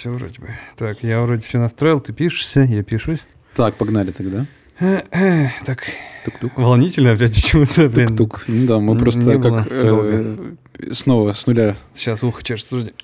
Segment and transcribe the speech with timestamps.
[0.00, 0.48] все вроде бы.
[0.76, 3.20] Так, я вроде все настроил, ты пишешься, я пишусь.
[3.54, 4.46] Так, погнали тогда.
[5.66, 5.82] Так,
[6.24, 6.56] Тук-тук.
[6.56, 8.16] волнительно опять почему-то, блин.
[8.16, 8.44] Тук-тук.
[8.48, 10.56] Ну да, мы просто как э, долго.
[10.92, 11.76] снова с нуля.
[11.94, 12.94] Сейчас ухо чешется, подожди.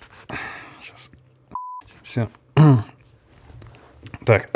[0.80, 1.10] Сейчас.
[2.02, 2.28] Все.
[4.26, 4.50] Так.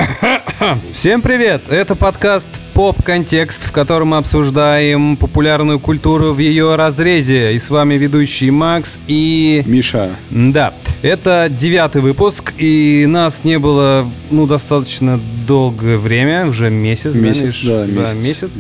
[0.93, 1.63] Всем привет!
[1.71, 7.55] Это подкаст «Поп-контекст», в котором мы обсуждаем популярную культуру в ее разрезе.
[7.55, 9.63] И с вами ведущий Макс и...
[9.67, 17.15] Миша, Да, это девятый выпуск, и нас не было, ну, достаточно долгое время, уже месяц.
[17.15, 17.63] месяц, Миш?
[17.63, 18.25] да, Да, месяц.
[18.25, 18.53] месяц.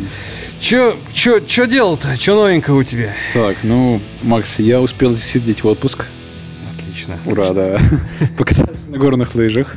[0.61, 2.17] Чё, чё, чё делал-то?
[2.19, 3.17] Чё новенького у тебя?
[3.35, 6.05] Так, ну, Макс, я успел съездить в отпуск.
[6.73, 7.19] Отлично.
[7.27, 7.79] Ура, да.
[8.39, 9.75] Покататься на горных лыжах.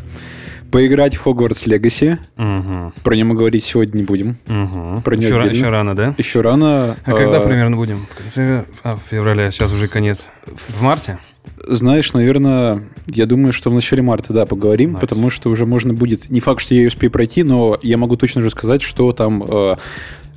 [0.73, 2.17] Поиграть в Хогвартс Легаси.
[2.35, 4.35] Угу, Про него говорить сегодня не будем.
[4.47, 5.01] угу.
[5.03, 6.15] Про еще, ра- еще рано, да?
[6.17, 6.97] Еще рано.
[7.05, 8.07] А когда э, примерно будем?
[8.09, 10.25] В конце а, февраля, сейчас уже конец.
[10.47, 11.19] В марте?
[11.67, 14.99] Знаешь, наверное, я думаю, что в начале марта, да, поговорим, Nice.
[15.01, 16.31] потому что уже можно будет...
[16.31, 19.43] Не факт, что я ее успею пройти, но я могу точно же сказать, что там...
[19.47, 19.75] э,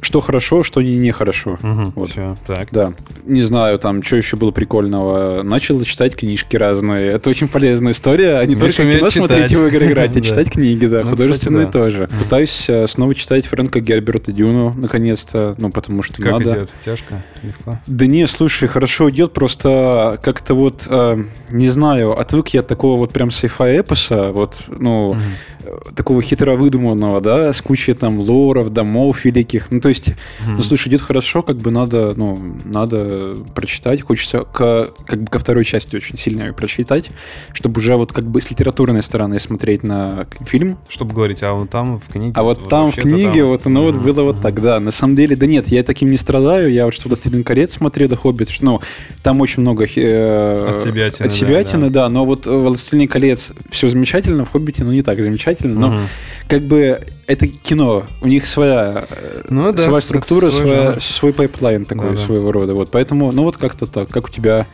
[0.00, 1.58] что хорошо, что не нехорошо.
[1.62, 2.10] Угу, Вот.
[2.10, 2.68] все, так.
[2.70, 2.92] Да.
[3.24, 5.42] Не знаю, там, что еще было прикольного.
[5.42, 7.08] Начал читать книжки разные.
[7.12, 8.38] Это очень полезная история.
[8.38, 9.62] А не Миша только кино смотреть и читать.
[9.62, 11.02] в игры играть, а читать книги, да.
[11.02, 11.90] Ну, Художественные кстати, да.
[12.06, 12.08] тоже.
[12.22, 15.54] Пытаюсь э, снова читать Фрэнка Герберта Дюну, наконец-то.
[15.58, 16.50] Ну, потому что Как надо.
[16.50, 16.70] идет?
[16.84, 17.22] Тяжко?
[17.42, 17.78] Легко?
[17.86, 21.18] Да не, слушай, хорошо идет, просто как-то вот, э,
[21.50, 25.16] не знаю, отвык я от такого вот прям сайфа эпоса, вот, ну,
[25.60, 29.70] э, такого хитро выдуманного, да, с кучей там лоров, домов великих.
[29.70, 30.08] Ну, то есть,
[30.44, 30.56] Мгм.
[30.56, 35.38] ну, слушай, идет хорошо, как бы надо, ну, надо прочитать, хочется к, как бы ко
[35.38, 37.10] второй части очень сильно её прочитать,
[37.52, 41.70] чтобы уже вот как бы с литературной стороны смотреть на фильм, Чтобы говорить, а вот
[41.70, 42.32] там в книге...
[42.34, 44.80] а вот там в книге там- вот оно вот Мгм, было вот так, да.
[44.80, 46.72] На самом деле, да нет, я таким не страдаю.
[46.72, 48.80] Я вот что «Властелин колец» смотрел, да «Хоббит», ну,
[49.22, 49.84] там очень много...
[49.84, 54.50] э, От себятины, От да, себятины, да, Но вот э, «Властелин колец» все замечательно, в
[54.50, 55.78] «Хоббите», ну, не так замечательно.
[55.78, 56.00] Но Мгм.
[56.48, 61.32] как бы это кино, у них своя, э, Ну да, своя структура, свой своя- свой
[61.32, 62.22] pipeline такой Да-да.
[62.22, 62.74] своего рода.
[62.74, 64.08] Вот поэтому, ну, вот как-то так.
[64.08, 64.66] Как у тебя?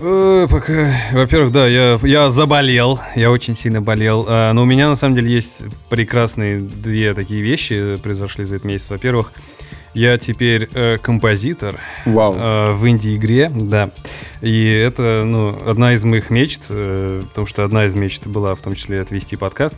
[0.00, 4.88] Э, пока, во-первых, да, я, я заболел, я очень сильно болел, А, но у меня
[4.88, 8.90] на самом деле есть прекрасные две такие вещи произошли за этот месяц.
[8.90, 9.32] Во-первых,
[9.94, 12.34] я теперь э, композитор Вау.
[12.34, 13.90] э, в инди-игре, да,
[14.40, 18.60] и это, ну, одна из моих мечт, э, потому что одна из мечт была в
[18.60, 19.76] том числе отвести подкаст,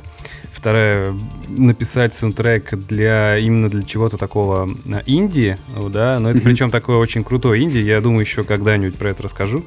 [0.51, 1.15] вторая
[1.49, 7.25] написать саундтрек для именно для чего-то такого э, инди, да, но это причем такое очень
[7.25, 9.65] крутое инди, я думаю еще когда-нибудь про это расскажу.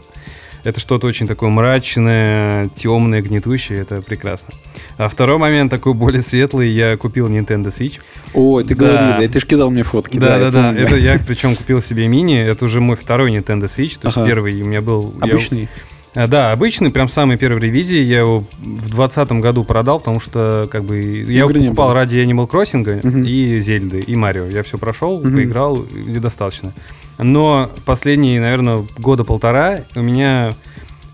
[0.63, 4.53] Это что-то очень такое мрачное, темное, гнетущее, это прекрасно.
[4.97, 7.99] А второй момент такой более светлый, я купил Nintendo Switch.
[8.33, 8.85] Ой, ты да.
[8.85, 10.17] говорил, да, ты же кидал мне фотки.
[10.17, 10.63] Да, да, я да.
[10.69, 10.81] помню.
[10.85, 12.37] Это я причем купил себе мини.
[12.39, 13.99] Это уже мой второй Nintendo Switch.
[13.99, 14.25] То есть Ага.
[14.25, 15.13] первый у меня был.
[15.21, 15.67] я- Обычный?
[16.15, 17.97] А, да, обычный, прям самый первый ревизии.
[17.99, 21.87] Я его в двадцатом году продал, потому что как бы я его Игры не покупал
[21.87, 21.95] было.
[21.95, 23.23] ради Animal Crossing Мгм.
[23.25, 24.45] и Зельды, и Марио.
[24.45, 25.33] Я все прошел, Мгм.
[25.33, 26.71] поиграл, и достаточно.
[27.17, 30.55] Но последние, наверное, года полтора у меня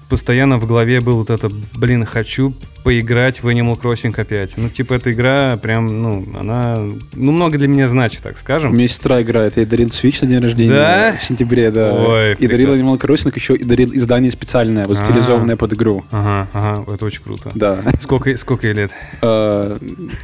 [0.09, 4.53] постоянно в голове был вот это, блин, хочу поиграть в Animal Crossing опять.
[4.57, 6.77] Ну, типа, эта игра прям, ну, она,
[7.13, 8.73] ну, много для меня значит, так У скажем.
[8.75, 9.57] меня сестра играет.
[9.57, 11.15] Я ей дарил Switch на день рождения Да?
[11.19, 11.93] в сентябре, да.
[11.93, 12.73] Ой, и дарил.
[12.73, 15.03] Animal Crossing, еще и дарил издание специальное, вот А.
[15.03, 16.03] стилизованное под игру.
[16.11, 17.51] Ага, ага, это очень круто.
[17.55, 17.79] Да.
[18.01, 18.91] Сколько, сколько ей лет?
[19.21, 19.77] А,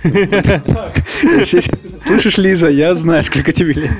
[2.05, 3.91] Слышишь, Лиза, я знаю, сколько тебе лет.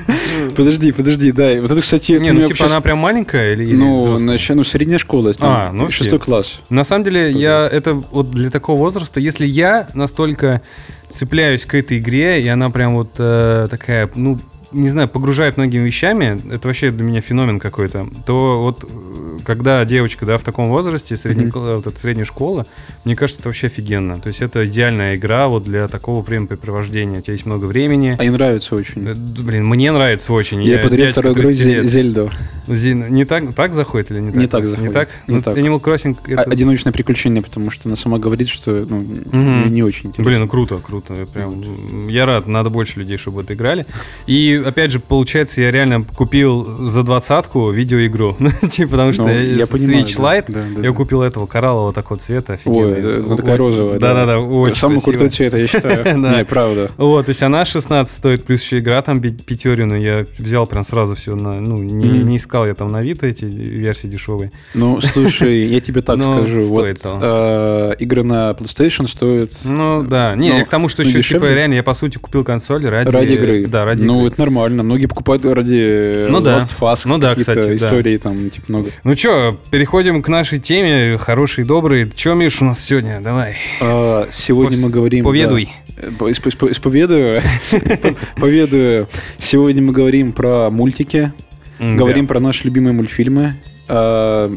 [0.56, 1.60] Подожди, подожди, да.
[1.62, 5.72] Вот это, кстати, Не, ну типа она прям маленькая или, Ну, ну, средняя школа, А,
[5.72, 6.62] ну, шестой класс.
[6.70, 10.62] На самом деле, я это вот для такого возраста, если я настолько
[11.10, 14.40] цепляюсь к этой игре, и она прям вот э, такая, ну,
[14.72, 19.84] не знаю, погружает многими вещами, это вообще для меня феномен какой-то, то вот э, когда
[19.86, 21.48] девочка, да, в таком возрасте, Мгм.
[21.50, 22.66] кла- вот эта средняя школа,
[23.04, 24.18] мне кажется, это вообще офигенно.
[24.20, 27.20] То есть это идеальная игра вот для такого времяпрепровождения.
[27.20, 28.16] У тебя есть много времени.
[28.18, 29.08] А ей нравится очень.
[29.08, 30.64] Э, Блин, мне нравится очень.
[30.64, 31.86] Я подарил дядька вторую игру 30 лет.
[31.86, 32.30] Зе- Зельду.
[32.68, 34.42] Не так, так заходит или не так?
[34.42, 35.10] Не так Не заходит, так?
[35.28, 35.58] не Ну, так.
[35.58, 36.52] Animal Crossing А- это...
[36.52, 39.64] Одиночное приключение, потому что она сама говорит, что ну, Мгм.
[39.66, 40.24] не, не очень интересно.
[40.26, 41.14] Блин, ну круто, круто.
[41.14, 43.86] Я Прям, м, я рад, надо больше людей, чтобы это играли.
[44.26, 48.36] И опять же, получается, я реально купил за двадцатку видеоигру.
[48.40, 50.96] Ну, типа, потому что Ну, я, я понимаю, Switch Lite, да, да, я да.
[50.96, 53.20] купил этого кораллового такого цвета, Ой, офигенный.
[53.20, 54.00] это О- такая розовая.
[54.00, 56.18] Да-да-да, очень Самый крутой цвет, я считаю.
[56.18, 56.92] Не, правда.
[56.98, 59.96] Вот, то есть она 16 стоит, плюс еще игра там пятерину.
[59.96, 63.46] Я взял прям сразу все на, ну, не, не искал я там на Авито эти
[63.46, 64.52] версии дешевые.
[64.74, 66.62] Ну, слушай, я тебе так Ну, скажу.
[66.68, 71.22] Вот э, игры на PlayStation стоят Ну да, не, Ну, к тому, что ну, еще
[71.36, 73.66] типа реально я по сути купил консоль ради, ради игры.
[73.68, 74.28] Да, ради Ну, игры.
[74.28, 74.84] это То нормально.
[74.84, 76.58] Многие покупают ради Ну да.
[76.58, 77.76] Last Fast Ну да, кстати, да.
[77.76, 78.92] истории там, типа, много.
[79.04, 82.10] Ну чё, переходим к нашей теме, хорошие, добрые.
[82.16, 83.20] Чё, Миш, у нас сегодня?
[83.22, 83.56] Давай.
[83.82, 85.24] А, сегодня Пос- мы говорим...
[85.26, 85.70] Поведуй.
[85.98, 87.42] да, э, исп- исп- Исповедую.
[88.40, 89.08] Поведаю.
[89.40, 91.32] Сегодня мы говорим про мультики,
[91.80, 92.34] говорим да.
[92.34, 93.56] про наши любимые мультфильмы,
[93.88, 94.52] а,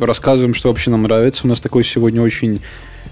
[0.00, 1.42] рассказываем, что вообще нам нравится.
[1.44, 2.60] У нас такой сегодня очень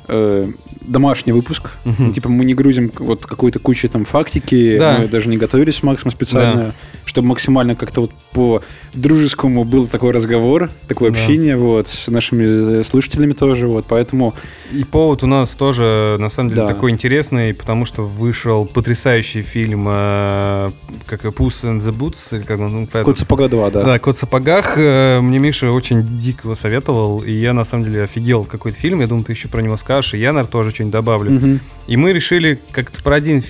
[0.08, 0.50] э,
[0.80, 1.70] домашний выпуск.
[1.84, 2.12] Мгм.
[2.12, 4.98] Типа мы не грузим вот какой-то кучей там фактики, Да.
[4.98, 6.74] мы даже не готовились с Максом специально,
[7.04, 8.62] чтобы максимально как-то вот по
[8.94, 11.18] дружескому был такой разговор, такое Да.
[11.18, 14.34] общение вот с нашими слушателями тоже, вот, поэтому
[14.72, 16.68] И повод у нас тоже, на самом деле, Да.
[16.68, 20.70] такой интересный, потому что вышел потрясающий фильм, э,
[21.06, 23.84] как Puss in the Boots, или как он, ну, Кот сапога 2, да.
[23.84, 24.74] Да, «Кот в сапогах».
[24.76, 29.00] Э, Мне Миша очень дико его советовал, и я, на самом деле, офигел какой-то фильм.
[29.00, 31.32] Я думаю, ты еще про него скажешь, и я, наверное, тоже что-нибудь добавлю.
[31.32, 31.60] Мгм.
[31.86, 33.42] И мы решили как-то про один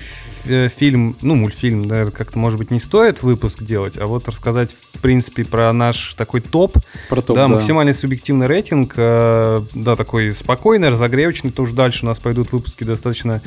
[0.45, 4.71] э, фильм, ну, мультфильм, наверное, как-то, может быть, не стоит выпуск делать, а вот рассказать,
[4.93, 6.77] в принципе, про наш такой топ.
[7.09, 7.55] Про топ, да, да.
[7.55, 13.41] максимально субъективный рейтинг, э, да, такой спокойный, разогревочный, тоже дальше у нас пойдут выпуски достаточно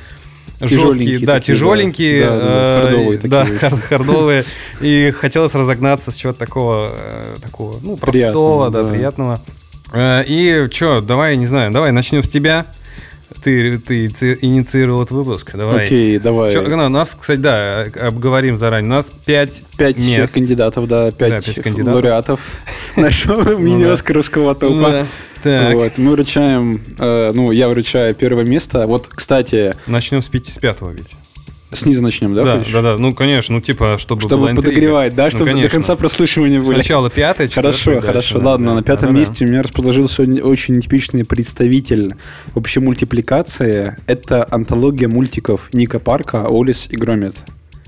[0.61, 4.45] жесткие, да, такие, тяжеленькие, Да, да, э, хардовые да, хар- хардовые,
[4.81, 8.89] и хотелось разогнаться с чего-то такого, э, такого, ну, простого, Приятного, да, да.
[8.89, 9.41] приятного.
[9.97, 12.67] И что, давай, не знаю, давай начнем с тебя.
[13.43, 15.85] Ты, ты ци- инициировал этот выпуск, давай.
[15.85, 16.53] Окей, давай.
[16.53, 18.91] Чё, ну, нас, кстати, да, обговорим заранее.
[18.91, 20.35] У нас пять Пять мест.
[20.35, 21.95] кандидатов, да, пять, Да, пять кандидатов.
[21.95, 22.41] лауреатов
[22.97, 25.07] нашего мини-оскаровского топа.
[25.45, 28.87] Ну Вот, мы вручаем, э, ну, я вручаю первое место.
[28.87, 31.17] Вот, кстати, начнем с, пяти, с пятого ведь.
[31.75, 32.45] Снизу начнем, да?
[32.45, 32.73] Да, хочешь?
[32.73, 34.69] да, да, ну, конечно, ну, типа, чтобы Чтобы была интрига.
[34.69, 35.71] подогревать, да, Ну, чтобы до конечно.
[35.71, 36.75] конца прослушивания были.
[36.75, 38.35] Сначала пятое, Хорошо, четвёртое, хорошо.
[38.35, 38.75] дальше, да, Ладно, да.
[38.75, 39.19] на пятом Да-да-да.
[39.21, 42.15] месте у меня расположился очень- очень типичный представитель
[42.55, 43.97] вообще мультипликации.
[44.07, 47.35] Это антология мультиков Ника Парка, Олис и Громит.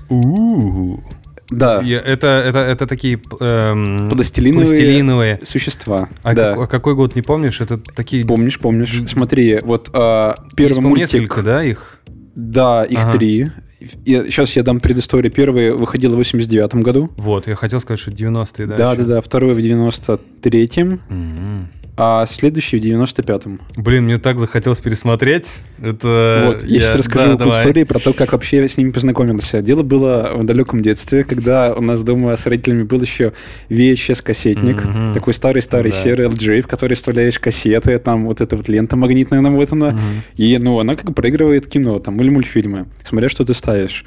[0.09, 1.03] У-у-у.
[1.49, 5.39] Да, Я- Это, это, это такие эм, Пластилиновые пластилиновые.
[5.45, 6.09] существа.
[6.21, 6.51] А да.
[6.53, 7.61] как- а какой год, не помнишь?
[7.61, 8.25] Это такие...
[8.25, 9.01] Помнишь, помнишь.
[9.09, 11.13] Смотри, вот а, первый Есть, мультик...
[11.13, 11.99] несколько, да, их?
[12.35, 13.11] Да, их Ага.
[13.17, 13.51] три.
[13.79, 15.31] Сейчас я дам предысторию.
[15.31, 17.09] Первый выходил в 89 году.
[17.17, 18.75] Вот, я хотел сказать, что 90-е, да?
[18.77, 19.03] Да, еще?
[19.03, 19.21] да, да.
[19.21, 21.67] Второй в 93-м, Мгм.
[21.97, 23.59] А следующий в 95-м.
[23.75, 25.55] Блин, мне так захотелось пересмотреть.
[25.81, 26.43] Это...
[26.45, 27.59] Вот, я, сейчас расскажу да, давай.
[27.59, 29.61] истории про то, как вообще я с ними познакомился.
[29.63, 33.33] Дело было в далеком детстве, когда у нас дома с родителями был еще
[33.69, 35.13] VHS-кассетник, Мгм.
[35.13, 35.97] такой старый-старый Да.
[35.97, 40.01] серый LG, в который вставляешь кассеты, там вот эта вот лента магнитная намотана, Мгм.
[40.35, 44.05] и, ну, она как бы проигрывает кино там или мультфильмы, смотря что ты ставишь.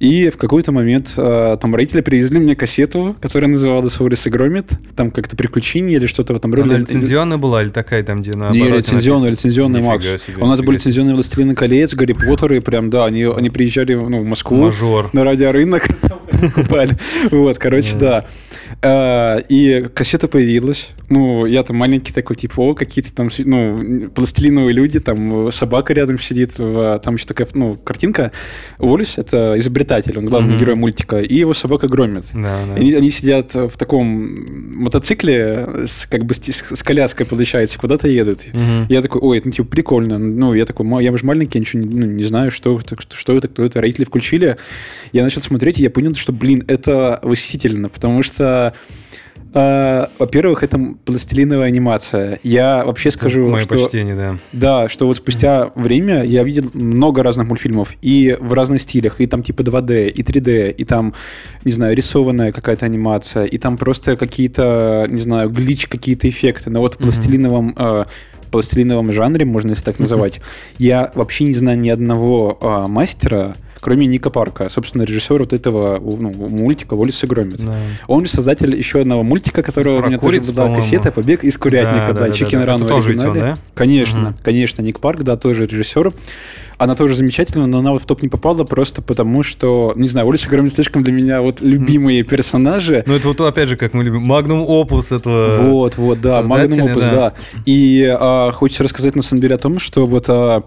[0.00, 4.70] И в какой-то момент э, там родители привезли мне кассету, которая называлась «Уоллес и Громит»,
[4.96, 6.70] там как-то «Приключения» или что-то в этом роде.
[6.70, 10.02] Она лицензионная была или такая там, где на Не, лицензионный, лицензионный Макс.
[10.02, 14.22] Себе, У нас были лицензионные «Властелины колец», «Гарри Поттеры», прям, да, они, они приезжали ну,
[14.22, 15.10] в Москву Мажор.
[15.12, 15.86] на радиорынок,
[16.40, 16.96] покупали.
[17.30, 18.24] Вот, короче, да.
[18.80, 20.88] А, И кассета появилась.
[21.10, 26.18] Ну, я там маленький такой, типа, о, какие-то там, ну, пластилиновые люди, там собака рядом
[26.18, 28.32] сидит, там еще такая, ну, картинка.
[28.78, 30.58] Уоллес— это изобретатель, он главный Мгм.
[30.58, 32.24] герой мультика, и его собака громит.
[32.32, 32.74] Да, да.
[32.74, 34.06] Они, они сидят в таком
[34.82, 38.46] мотоцикле, с, как бы с, с коляской, получается, куда-то едут.
[38.52, 38.86] Мгм.
[38.88, 40.18] Я такой, ой, ну, типа, прикольно.
[40.18, 42.96] Ну, я такой, «Ма, я же маленький, я ничего не, ну, не знаю, что, это-
[43.14, 43.80] что это, кто это.
[43.80, 44.56] Родители включили.
[45.12, 50.78] Я начал смотреть, и я понял, что, блин, это восхитительно, потому что э, во-первых, это
[51.04, 52.38] пластилиновая анимация.
[52.42, 53.76] Я вообще скажу, Мое что...
[53.76, 54.36] почтение, да.
[54.52, 59.26] Да, что вот спустя время я видел много разных мультфильмов, и в разных стилях, и
[59.26, 61.14] там типа 2D, и 3D, и там,
[61.64, 66.70] не знаю, рисованная какая-то анимация, и там просто какие-то, не знаю, glitch, какие-то эффекты.
[66.70, 68.04] Но вот в пластилиновом, э,
[68.50, 70.40] пластилиновом жанре, можно если так называть,
[70.78, 75.98] я вообще не знаю ни одного э, мастера, кроме Ника Парка, собственно, режиссера вот этого
[75.98, 77.64] ну, мультика «Уоллес и Громит».
[77.64, 77.76] Да.
[78.06, 81.44] Он же создатель еще одного мультика, которого Про у меня курицу, тоже была кассета «Побег
[81.44, 82.66] из курятника», Да, да, да, да, Chicken да.
[82.66, 83.58] Run Это тоже он, да?
[83.74, 84.36] Конечно, Мгм.
[84.42, 86.12] конечно, Ник Парк, да, тоже режиссер.
[86.78, 90.30] Она тоже замечательная, но она вот в топ не попала просто потому, что, не знаю,
[90.32, 93.04] и Громит слишком для меня вот любимые персонажи.
[93.06, 95.62] Ну, это вот опять же, как мы любим, магнум опус этого...
[95.62, 97.10] Вот, вот, да, Magnum Opus, да.
[97.10, 97.32] да.
[97.66, 100.64] И а, хочется рассказать на самом деле о том, что вот а,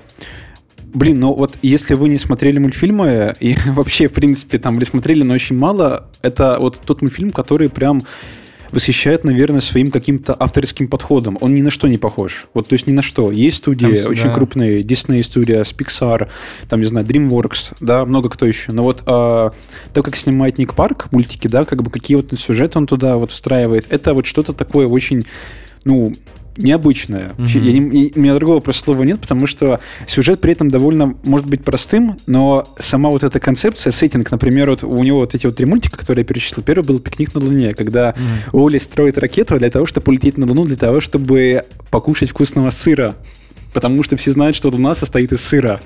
[0.94, 5.24] Блин, ну вот если вы не смотрели мультфильмы, и вообще, в принципе, там, или смотрели,
[5.24, 8.04] но очень мало, это вот тот мультфильм, который прям
[8.74, 11.38] восхищает, наверное, своим каким-то авторским подходом.
[11.42, 12.48] Он ни на что не похож.
[12.54, 13.32] Вот, то есть ни на что.
[13.32, 14.34] Есть студии Там, очень да.
[14.34, 16.30] крупные, Disney студия, Pixar,
[16.70, 18.72] там, не знаю, DreamWorks, да, много кто еще.
[18.72, 19.54] Но вот а,
[19.94, 23.32] то, как снимает Ник Парк мультики, да, как бы какие вот сюжеты он туда вот
[23.32, 25.26] встраивает, это вот что-то такое очень,
[25.86, 26.14] ну,
[26.58, 27.34] необычная.
[27.38, 27.48] Мгм.
[27.48, 31.48] Я не- у меня другого просто слова нет, потому что сюжет при этом довольно может
[31.48, 35.56] быть простым, но сама вот эта концепция, сеттинг, например, вот у него вот эти вот
[35.56, 38.14] три мультика, которые я перечислил, первый был «Пикник на Луне», когда
[38.52, 43.16] Уолли строит ракету для того, чтобы улететь на Луну, для того, чтобы покушать вкусного сыра.
[43.74, 45.82] Потому что все знают, что Луна состоит из сыра.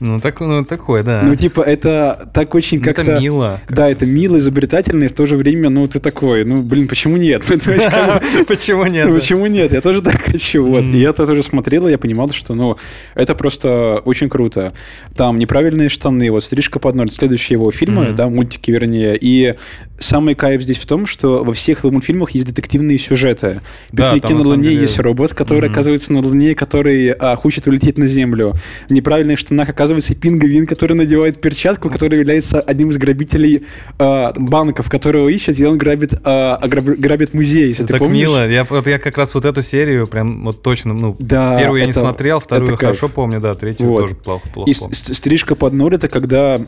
[0.00, 1.22] Ну, так, ну, такое, да.
[1.22, 3.02] Ну, типа, это так очень Ну, как-то...
[3.02, 3.60] Это мило.
[3.68, 7.16] Да, это мило, изобретательно, и в то же время, ну, ты такой, ну, блин, почему
[7.16, 7.42] нет?
[7.48, 9.08] Ну, как Почему нет?
[9.08, 9.72] ну, Почему нет?
[9.72, 10.64] Я тоже так хочу.
[10.64, 10.84] Вот.
[10.84, 12.76] И я тоже смотрел, я понимал, что, ну,
[13.14, 14.72] это просто очень круто.
[15.16, 19.18] Там неправильные штаны, вот стрижка под ноль, следующие его фильмы, да, мультики, вернее.
[19.20, 19.56] И
[19.98, 23.60] самый кайф здесь в том, что во всех его мультфильмах есть детективные сюжеты.
[23.92, 25.72] Да, «Пикники на на Луне» деле- есть робот, который Мгм.
[25.72, 28.54] оказывается на Луне, который а, хочет улететь на Землю.
[28.88, 33.62] В неправильных штанах оказывается пингвин, который надевает перчатку, который является одним из грабителей
[33.98, 38.20] а, банков, которого ищет, и он грабит, а, ограб- грабит музей, если ты так помнишь.
[38.20, 38.48] мило.
[38.48, 41.86] Я, вот я как раз вот эту серию прям вот точно, ну, Да, первую я
[41.86, 42.98] не это- смотрел, вторую это кайф.
[42.98, 44.00] хорошо помню, да, третью Вот.
[44.02, 44.94] тоже плохо, плохо И помню.
[44.94, 46.60] стрижка под ноль это когда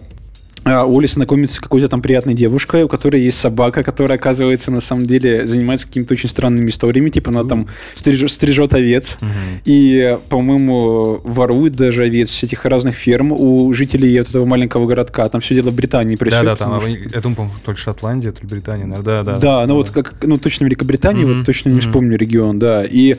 [0.64, 5.06] Уолли знакомится с какой-то там приятной девушкой, у которой есть собака, которая, оказывается, на самом
[5.06, 7.10] деле занимается какими-то очень странными историями.
[7.10, 9.30] Типа она там стриж- стрижет овец Мгм.
[9.64, 15.28] и, по-моему, ворует даже овец с этих разных ферм у жителей вот этого маленького городка.
[15.28, 16.46] Там все дело в Британии Да, происходит.
[16.46, 19.22] да, там, потому а что- я думаю, по-моему, то ли Шотландия, то ли Британия, наверное,
[19.22, 19.38] да, да.
[19.38, 21.80] Да, ну вот как, ну точно Великобритания, Мгм, вот точно не мгм.
[21.82, 22.84] вспомню регион, да.
[22.84, 23.16] И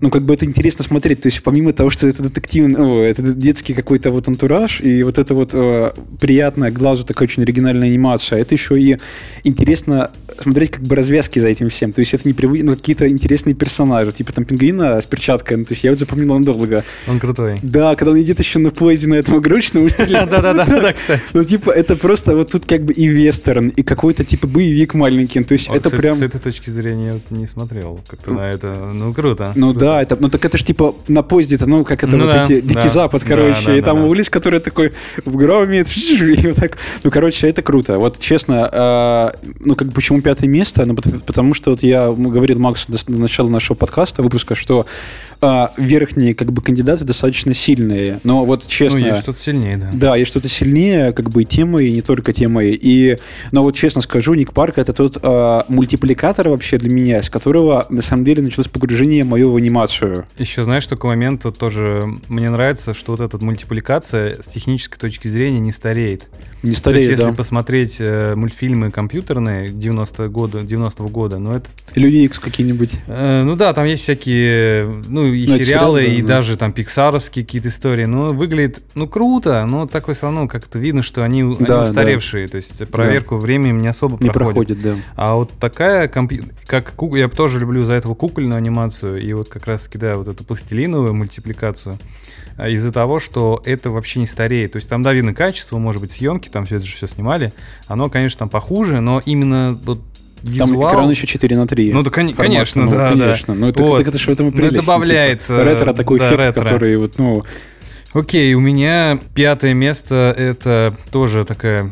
[0.00, 1.22] ну, как бы это интересно смотреть.
[1.22, 5.18] То есть, помимо того, что это детективный, о, это детский какой-то вот антураж, и вот
[5.18, 8.98] это вот э, приятная глазу такая очень оригинальная анимация, это еще и
[9.44, 11.92] интересно смотреть как бы развязки за этим всем.
[11.92, 12.62] То есть, это не привы...
[12.62, 16.32] ну, какие-то интересные персонажи, типа там пингвина с перчаткой, ну, то есть, я вот запомнил
[16.32, 16.84] он долго.
[17.08, 17.58] Он крутой.
[17.62, 19.88] Да, когда он идет еще на поезде на этом игрушечном.
[19.98, 21.22] Да-да-да, кстати.
[21.34, 25.42] Ну, типа, это просто вот тут как бы и вестерн, и какой-то типа боевик маленький.
[25.42, 26.18] То есть, это прям...
[26.18, 28.92] С этой точки зрения я не смотрел как-то на это.
[28.94, 29.52] Ну, круто.
[29.56, 29.87] Ну круто.
[29.88, 32.44] Да, это, ну так это ж типа на поезде-то, ну как это Ну вот да,
[32.44, 34.04] эти Дикий да, Запад, короче, да, и да, там да.
[34.04, 34.92] улиц, который такой
[35.24, 35.80] в громе,
[36.40, 36.78] и вот так.
[37.04, 37.98] Ну, короче, это круто.
[37.98, 40.84] Вот честно, а, ну как почему пятое место?
[40.84, 44.84] Ну пот- потому что вот я говорил Максу до, до начала нашего подкаста, выпуска, что
[45.40, 48.98] а, верхние как бы кандидаты достаточно сильные, но вот честно...
[48.98, 49.90] Ну, есть что-то сильнее, да.
[49.92, 52.78] Да, есть что-то сильнее, как бы и темой, и не только темой.
[52.80, 53.18] И,
[53.52, 57.86] но вот честно скажу, Ник Парк это тот а, мультипликатор вообще для меня, с которого
[57.88, 60.24] на самом деле началось погружение мое в анимацию.
[60.38, 65.28] Еще знаешь, такой момент вот тоже мне нравится, что вот эта мультипликация с технической точки
[65.28, 66.28] зрения не стареет.
[66.62, 67.32] Не То есть, стареет, если да.
[67.32, 72.90] посмотреть э, мультфильмы компьютерные 90 года, 90-го года, ну это, Люди Икс какие-нибудь.
[73.06, 76.28] э, ну да, там есть всякие, ну и Ну, сериалы, сериал, да, и да.
[76.28, 81.02] даже там пиксаровские какие-то истории, но выглядит, ну круто, но такой все равно как-то видно,
[81.02, 84.78] что они, они Да, устаревшие, то есть проверку временем не особо Не проходит.
[84.78, 84.96] проходит, да.
[85.16, 86.44] А вот такая компью...
[86.66, 90.16] как ку- я тоже люблю за этого кукольную анимацию и вот как раз таки да
[90.16, 91.98] вот эту пластилиновую мультипликацию
[92.56, 94.72] а, из-за того, что это вообще не стареет.
[94.72, 97.52] То есть там да видно качество, может быть съемки, там все это же все снимали,
[97.86, 100.00] оно конечно там похуже, но именно вот
[100.42, 100.88] Там визуал.
[100.88, 101.92] экран еще 4 на 3.
[101.92, 103.24] Ну да, кон- Формат, конечно, ну, да, да.
[103.24, 103.54] конечно.
[103.54, 103.98] Ну это, Вот.
[103.98, 104.74] так это же в этом и Ну, прелесть.
[104.76, 106.62] ну, добавляет, типа, э, ретро такой да, эффект, ретро.
[106.64, 107.42] который вот, ну,
[108.14, 111.90] Окей, у меня пятое место это тоже такая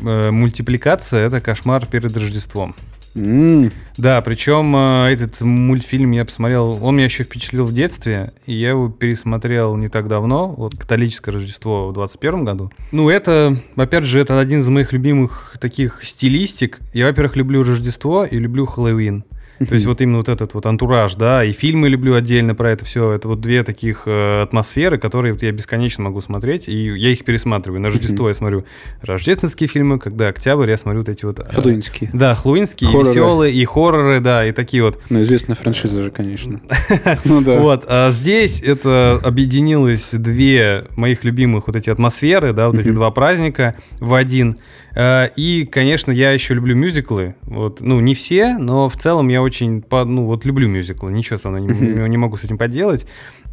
[0.00, 2.74] э, мультипликация, это кошмар перед Рождеством.
[3.14, 8.54] М, Да, причем э, этот мультфильм я посмотрел, он меня еще впечатлил в детстве, и
[8.54, 12.70] я его пересмотрел не так давно, вот «Католическое Рождество» в 21 году.
[12.92, 16.80] Ну, это, опять же, это один из моих любимых таких стилистик.
[16.92, 19.24] Я, во-первых, люблю Рождество и люблю Хэллоуин.
[19.68, 22.86] То есть вот именно вот этот вот антураж, да, и фильмы люблю отдельно про это
[22.86, 23.12] все.
[23.12, 27.24] Это вот две таких э, атмосферы, которые вот я бесконечно могу смотреть, и я их
[27.26, 27.78] пересматриваю.
[27.80, 28.64] На Рождество я смотрю
[29.02, 31.40] рождественские фильмы, когда октябрь, я смотрю вот эти вот...
[31.40, 32.08] э, Ходуинский.
[32.14, 33.10] да, хэллоуинские, и Хорроры.
[33.10, 34.98] веселые, и хорроры, да, и такие вот.
[35.10, 36.60] Ну, известная франшиза же, конечно.
[37.26, 37.60] Ну да.
[37.60, 43.10] Вот, а здесь это объединилось две моих любимых вот эти атмосферы, да, вот эти два
[43.10, 44.56] праздника в один.
[44.94, 47.34] А, И, конечно, я еще люблю мюзиклы.
[47.42, 51.12] Вот, ну, не все, но в целом я очень, по- ну, вот люблю мюзиклы.
[51.12, 53.06] Ничего со мной не, не могу с этим поделать.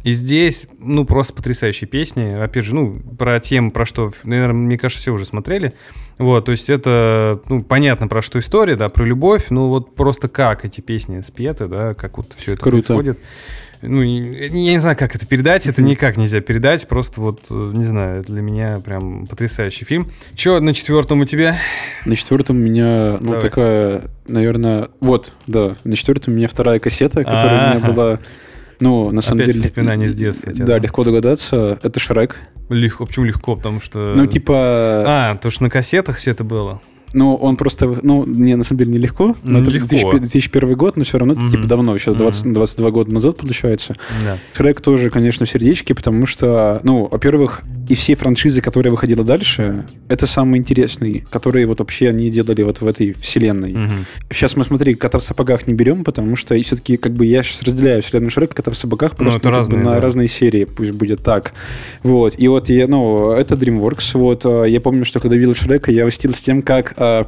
[0.04, 2.32] И здесь, ну, просто потрясающие песни.
[2.40, 5.72] Опять же, ну, про тем, про что, наверное, мне кажется, все уже смотрели.
[6.18, 10.28] Вот, то есть это, ну, понятно, про что история, да, про любовь, ну, вот просто
[10.28, 12.86] как эти песни спеты, да, как вот все это Круто.
[12.94, 13.18] происходит.
[13.80, 17.84] Ну, я не знаю, как это передать, это никак нельзя передать, просто вот, э, не
[17.84, 20.10] знаю, для меня прям потрясающий фильм.
[20.34, 21.58] Че на четвертом у тебя?
[22.04, 23.40] На четвертом у меня, ну, Давай.
[23.40, 28.18] такая, наверное, вот, да, на четвертом у меня вторая кассета, которая у меня была,
[28.80, 29.66] ну, на самом Опять деле...
[29.66, 30.78] воспоминания с детства Да, да?
[30.78, 32.36] легко догадаться, это Шрек.
[32.68, 33.56] Легко, почему легко?
[33.56, 34.14] Потому что...
[34.16, 34.54] Ну, типа...
[35.06, 36.80] А, то что на кассетах все это было.
[37.12, 39.36] Ну, он просто, ну, не, на самом деле, нелегко.
[39.42, 39.88] Ну, Но это легко.
[39.88, 42.24] 2000 2001 год, но все равно это типа давно, сейчас Мгм.
[42.24, 43.94] 20 22 года назад получается.
[44.24, 44.38] Да.
[44.54, 49.84] Шрек тоже, конечно, в сердечке, потому что, ну, во-первых, и все франшизы, которые выходила дальше,
[50.08, 53.72] это самые интересные, которые вот вообще они делали вот в этой вселенной.
[53.72, 54.06] Мгм.
[54.30, 57.62] Сейчас мы, смотри, кота в сапогах не берем, потому что все-таки как бы я сейчас
[57.62, 60.00] разделяю вселенную Шрека, кота в сапогах Ну, просто ну, разные, на да.
[60.00, 61.52] разные серии, пусть будет так.
[62.02, 62.34] Вот.
[62.38, 64.10] И вот я, ну, это DreamWorks.
[64.14, 67.24] Вот э, я помню, что когда видел Шрека, я восхитился тем, как э,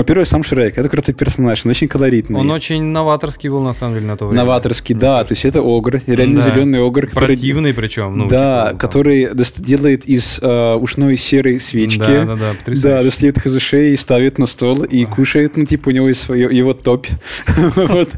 [0.00, 2.38] во-первых, сам Шрек, это крутой персонаж, он очень колоритный.
[2.40, 4.42] Он очень новаторский был, на самом деле, на то время.
[4.44, 6.50] Новаторский, да, то есть это огр, реально Да.
[6.50, 8.16] зеленый огр, который- Противный причем.
[8.18, 9.28] Ну, да, типа, который
[9.58, 11.98] делает из э, ушной серой свечки.
[11.98, 13.04] Да, да, да, Да, потрясающе.
[13.04, 16.48] достает их из ушей, ставит на стол и кушает, ну, типа, у него есть свое,
[16.56, 17.06] его топ.
[17.76, 18.08] Вот,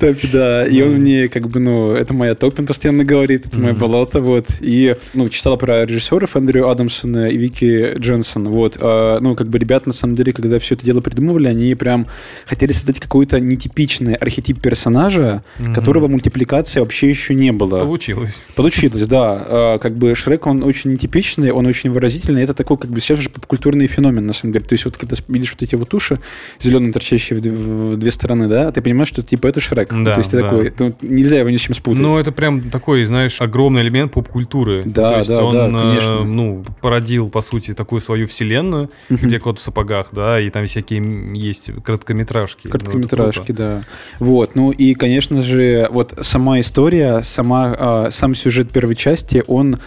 [0.00, 0.12] Кто?
[0.14, 0.66] топ, да.
[0.66, 3.80] И он мне, как бы, ну, это моя топ, он постоянно говорит, это мое Мгм.
[3.80, 4.46] болото, вот.
[4.60, 8.78] И, ну, читала про режиссеров Эндрю Адамсона и Вики Дженсон, вот.
[8.80, 12.06] А, Ну, как бы, ребята, на самом деле, когда все это дело придумывали, они прям
[12.46, 15.42] хотели создать какой-то нетипичный архетип персонажа,
[15.74, 17.80] которого мультипликации вообще еще не было.
[17.80, 18.44] Получилось.
[18.54, 19.42] Получилось, да.
[19.46, 22.42] А, Как бы Шрек, он очень нетипичный, он очень выразительный.
[22.42, 24.64] Это такой, как бы, сейчас уже попкультурный феномен, на самом деле.
[24.64, 26.18] То есть вот когда видишь вот эти вот уши,
[26.60, 29.89] зеленые, торчащие в две стороны, да, ты понимаешь, что типа это Шрек.
[29.90, 30.44] Да, То есть ты да.
[30.44, 32.00] такой, ну, нельзя его ни с чем спутать.
[32.00, 34.82] Ну, это прям такой, знаешь, огромный элемент поп-культуры.
[34.84, 36.24] Да, То есть да, он, да, э, конечно.
[36.24, 39.18] ну, породил, по сути, такую свою вселенную, Мгм.
[39.26, 41.02] где кот в сапогах, да, и там всякие
[41.34, 42.62] есть короткометражки.
[42.66, 43.52] Ну, Короткометражки, круто.
[43.54, 43.82] да.
[44.24, 49.78] Вот, ну и, конечно же, вот сама история, сама, а, сам сюжет первой части, он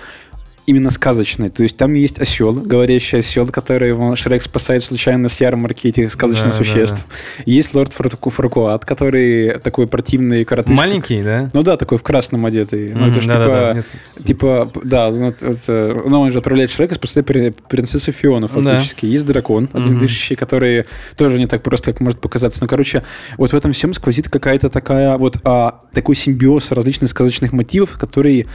[0.65, 1.50] именно сказочный.
[1.50, 6.13] То есть там есть осел, говорящий осел, который его Шрек спасает случайно с ярмарки этих
[6.13, 7.05] сказочных Да, да, существ.
[7.46, 10.75] Есть лорд Фарку- Фаркуат, который такой противный коротышка.
[10.75, 11.50] Маленький, да?
[11.53, 12.93] Ну да, такой в красном одетый.
[12.96, 13.75] Ну это ж Мгм, да-да-да, типа...
[14.20, 14.25] нет.
[14.25, 18.48] Типа, да, ну, вот, вот, э, ну, он же отправляет Шрека спасать при- принцессу Фиону,
[18.48, 18.53] Да.
[18.62, 19.05] фактически.
[19.05, 19.84] Есть дракон, Мгм.
[19.86, 20.86] огнедышащий, который
[21.17, 22.60] тоже не так просто, как может показаться.
[22.62, 23.03] Но, короче,
[23.38, 28.48] вот в этом всем сквозит какая-то такая вот а, такой симбиоз различных сказочных мотивов, который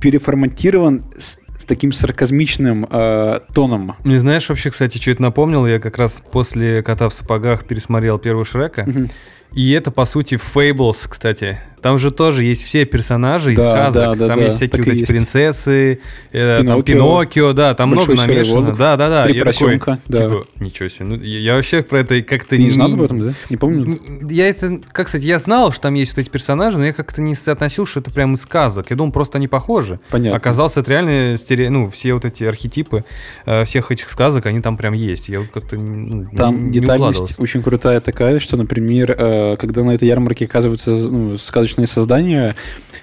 [0.00, 3.94] переформатирован с, с таким сарказмичным э, тоном.
[4.04, 5.66] Мне знаешь, вообще, кстати, что это напомнил?
[5.66, 8.84] Я как раз после «Кота в сапогах» пересмотрел первого Шрека.
[8.86, 9.10] Мгм.
[9.56, 11.58] И это, по сути, Fables, кстати.
[11.80, 14.02] Там же тоже есть все персонажи из Да, сказок.
[14.02, 15.08] да, да, там да, есть всякие вот эти есть.
[15.08, 16.00] принцессы,
[16.32, 18.60] э, там Пиноккио, Пиноккио, да, там много намешано.
[18.62, 19.24] волк, Да, да, да.
[19.24, 20.22] Три Я такой, да.
[20.24, 21.04] типа, ничего себе.
[21.06, 23.32] Ну, я, я вообще про это как-то Ты не знал об этом, да?
[23.50, 23.98] Не помню?
[24.28, 27.22] Я это, как сказать, я знал, что там есть вот эти персонажи, но я как-то
[27.22, 28.90] не соотносил, что это прям из сказок.
[28.90, 30.00] Я думал, просто они похожи.
[30.10, 30.36] Понятно.
[30.36, 31.70] Оказалось, это реально стере...
[31.70, 33.04] ну, все вот эти архетипы
[33.46, 35.28] э, всех этих сказок, они там прям есть.
[35.28, 37.40] Я вот как-то ну, Там не детальность укладывался.
[37.42, 42.56] очень крутая такая, что, например, э, когда на этой ярмарке оказываются ну, сказочные создания,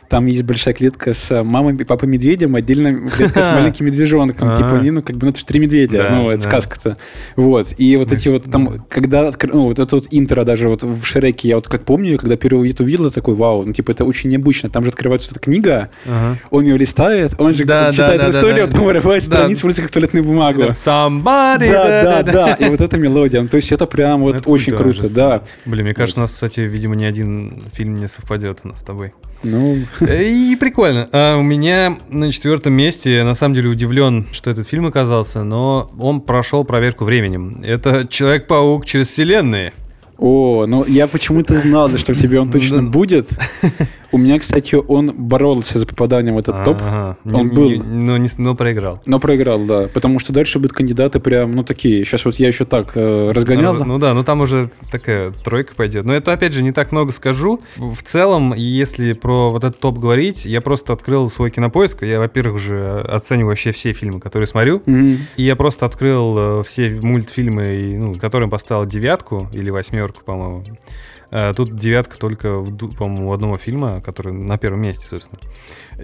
[0.10, 4.50] там есть большая клетка с мамой и папой медведем, отдельно клетка с маленьким медвежонком.
[4.50, 4.56] А.
[4.56, 6.98] Типа они, ну, как бы, ну, это же три медведя, ну, это сказка-то.
[7.36, 7.74] Вот.
[7.78, 11.48] И вот эти вот там, когда, ну, вот это вот интро даже вот в Шреке,
[11.48, 14.70] я вот как помню, когда первый это увидел, такой, вау, ну, типа, это очень необычно.
[14.70, 15.90] Там же открывается эта книга,
[16.52, 18.72] он ее листает, он же читает эту историю, да.
[18.72, 20.62] потом вырывает страницу, вроде как туалетную бумагу.
[20.62, 22.54] Somebody, Да, да, да.
[22.54, 23.42] И вот эта мелодия.
[23.42, 25.42] Ну, То есть это прям вот очень круто, да.
[25.66, 29.14] Блин, мне кажется, нас, кстати, видимо, ни один фильм не совпадет у нас с тобой.
[29.44, 31.10] Ну, И прикольно.
[31.12, 35.44] А у меня на четвертом месте, я на самом деле удивлен, что этот фильм оказался,
[35.44, 37.62] но он прошел проверку временем.
[37.64, 39.74] Это Человек-паук через вселенные.
[40.18, 43.28] о, ну я почему-то знал, что тебе он точно будет.
[44.13, 46.78] У меня, кстати, он боролся за попаданием в этот топ.
[47.26, 47.69] Он Не- был.
[47.71, 49.02] не- но, не с- но проиграл.
[49.06, 49.88] но проиграл, да.
[49.93, 52.06] Потому что дальше будут кандидаты прям, ну, такие.
[52.06, 53.73] Сейчас вот я еще так э, разгонял.
[53.73, 56.06] Раз- Ну да, ну там уже такая тройка пойдет.
[56.06, 57.60] Но это, опять же, не так много скажу.
[57.76, 62.04] В целом, если про вот этот топ говорить, я просто открыл свой кинопоиск.
[62.04, 64.84] Я, во-первых, уже оцениваю вообще все фильмы, которые смотрю.
[64.86, 70.63] И я просто открыл э, все мультфильмы, ну, которым поставил девятку или восьмерку, по-моему.
[71.34, 75.41] Э, Тут девятка только, в по-моему, у одного фильма, который на первом месте, собственно.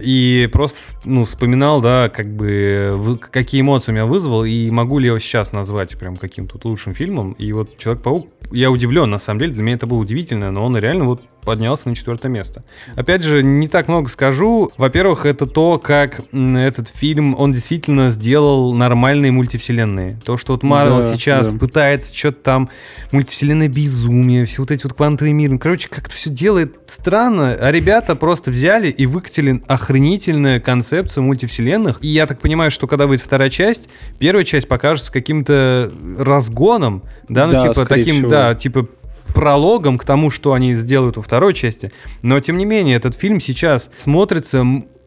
[0.02, 5.06] И просто, ну, вспоминал, да, как бы, какие эмоции у меня вызвал, и могу ли
[5.06, 7.34] я его сейчас назвать прям каким-то лучшим фильмом.
[7.34, 10.78] И вот Человек-паук, я удивлен, на самом деле, для меня это было удивительно, но он
[10.78, 12.64] реально вот поднялся на четвертое место.
[12.96, 14.72] Опять же, не так много скажу.
[14.78, 20.20] Во-первых, это то, как этот фильм, он действительно сделал нормальные мультивселенные.
[20.24, 21.58] То, что вот Марвел Да, сейчас да.
[21.60, 22.70] пытается что-то там,
[23.12, 25.54] мультивселенная безумие, все вот эти вот квантовые миры.
[25.54, 31.98] Ну, Короче, как-то все делает странно, а ребята просто взяли и выкатили охренительную концепцию мультивселенных.
[32.02, 37.48] И я так понимаю, что когда выйдет вторая часть, первая часть покажется каким-то разгоном, да,
[37.48, 38.30] ну Да, типа таким, всего.
[38.30, 38.88] да, типа
[39.34, 41.92] прологом к тому, что они сделают во второй части.
[42.22, 44.64] Но, тем не менее, этот фильм сейчас смотрится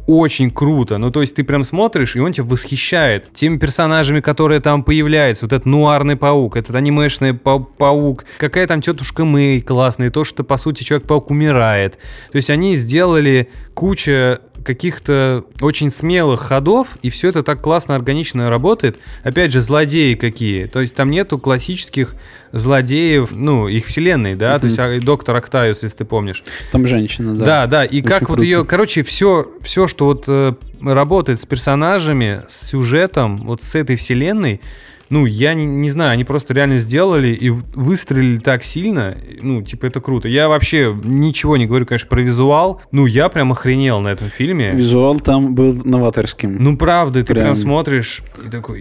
[0.07, 0.99] очень круто.
[0.99, 5.45] Ну, то есть ты прям смотришь, и он тебя восхищает теми персонажами, которые там появляются.
[5.45, 10.25] Вот этот нуарный паук, этот анимешный па- паук, какая там тетушка Мэй классная, и то,
[10.25, 11.99] что, по сути, Человек-паук умирает.
[12.33, 18.51] То есть они сделали куча каких-то очень смелых ходов, и все это так классно, органично
[18.51, 18.98] работает.
[19.22, 20.66] Опять же, злодеи какие.
[20.66, 22.14] То есть там нету классических
[22.53, 26.44] злодеев, ну, их вселенной, да, то есть а, доктор Октавиус, если ты помнишь.
[26.70, 27.44] Там женщина, да.
[27.44, 28.44] Да, да, и Очень как вот круто.
[28.44, 33.96] ее, короче, все, все, что вот э, работает с персонажами, с сюжетом, вот с этой
[33.96, 34.61] вселенной,
[35.12, 39.85] ну, я не, не знаю, они просто реально сделали и выстрелили так сильно, ну, типа,
[39.85, 40.27] это круто.
[40.27, 44.70] Я вообще ничего не говорю, конечно, про визуал, ну, я прям охренел на этом фильме.
[44.72, 46.57] Визуал там был новаторским.
[46.59, 47.57] Ну, правда, ты прям, Прям.
[47.57, 48.81] смотришь и такой...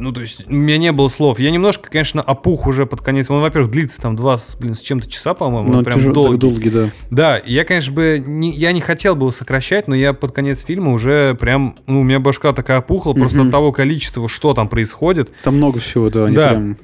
[0.00, 1.38] Ну, то есть, у меня не было слов.
[1.38, 3.28] Я немножко, конечно, опух уже под конец.
[3.30, 5.70] Он, во-первых, длится там два, блин, с чем-то часа, по-моему.
[5.72, 6.38] Ну, прям тяжел- долгий.
[6.38, 6.88] долгий, да.
[7.10, 10.60] Да, я, конечно, бы не, я не хотел бы его сокращать, но я под конец
[10.64, 14.68] фильма уже прям, ну, у меня башка такая опухла просто от того количества, что там
[14.68, 15.30] происходит.
[15.44, 16.24] Там много всего, да.
[16.26, 16.48] они Да.
[16.50, 16.76] прям-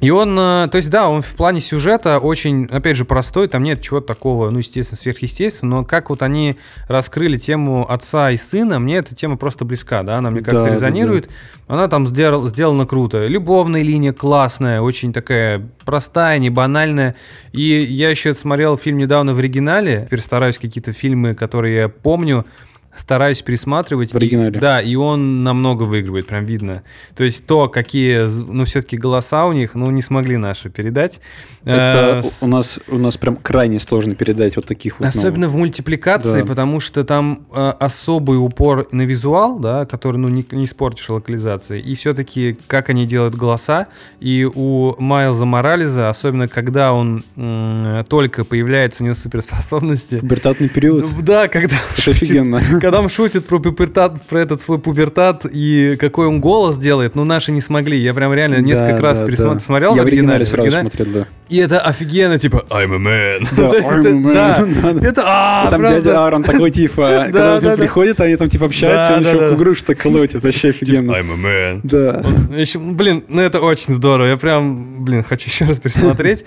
[0.00, 3.62] И он, э, то есть, да, он в плане сюжета очень, опять же, простой, там
[3.62, 6.56] нет чего такого, ну, естественно, сверхъестественного, но как вот они
[6.88, 10.68] раскрыли тему отца и сына, мне эта тема просто близка, да, она мне как-то Да,
[10.68, 11.28] да, резонирует.
[11.68, 13.26] Она там сделал, сделана круто.
[13.26, 17.14] Любовная линия классная, очень такая простая, не банальная.
[17.52, 22.44] И я еще смотрел фильм недавно в оригинале, теперь стараюсь какие-то фильмы, которые я помню,
[22.96, 24.12] стараюсь пересматривать.
[24.12, 24.56] В оригинале.
[24.56, 26.82] И- да, и он намного выигрывает, прям видно.
[27.14, 31.20] То есть то, какие, ну, все-таки голоса у них, ну, не смогли наши передать.
[31.64, 35.04] Это Э, у нас, у нас прям крайне сложно передать вот таких вот.
[35.04, 36.46] ну, Особенно в мультипликации, Да.
[36.46, 41.82] потому что там э, особый упор на визуал, да, который, ну, не, не испортишь локализацией.
[41.82, 43.86] И все-таки, как они делают голоса.
[44.20, 50.18] И у Майлза Морализа, особенно когда он м, только появляется, у него суперспособности.
[50.18, 51.02] Пубертатный период.
[51.16, 52.60] Ну, Да, когда Это офигенно.
[52.82, 57.24] когда он шутит про пубертат, про этот свой пубертат и какой он голос делает, ну
[57.24, 57.98] наши не смогли.
[57.98, 59.60] Я прям реально несколько Да, раз да, пересмотрел, да.
[59.60, 61.26] смотрел Я в в оригинале в сразу смотрел, да.
[61.48, 63.48] И это офигенно, типа I'm a man.
[63.56, 65.04] Да, I'm a man.
[65.10, 69.20] Это а, там дядя Аарон такой, типа, когда он приходит, они там, типа, общаются, он
[69.20, 69.56] еще да.
[69.56, 71.12] грушу так колотит, вообще офигенно.
[71.12, 71.80] I'm a man.
[71.82, 72.22] Да.
[72.94, 74.28] Блин, ну это очень здорово.
[74.28, 76.44] Я прям, блин, хочу еще раз пересмотреть.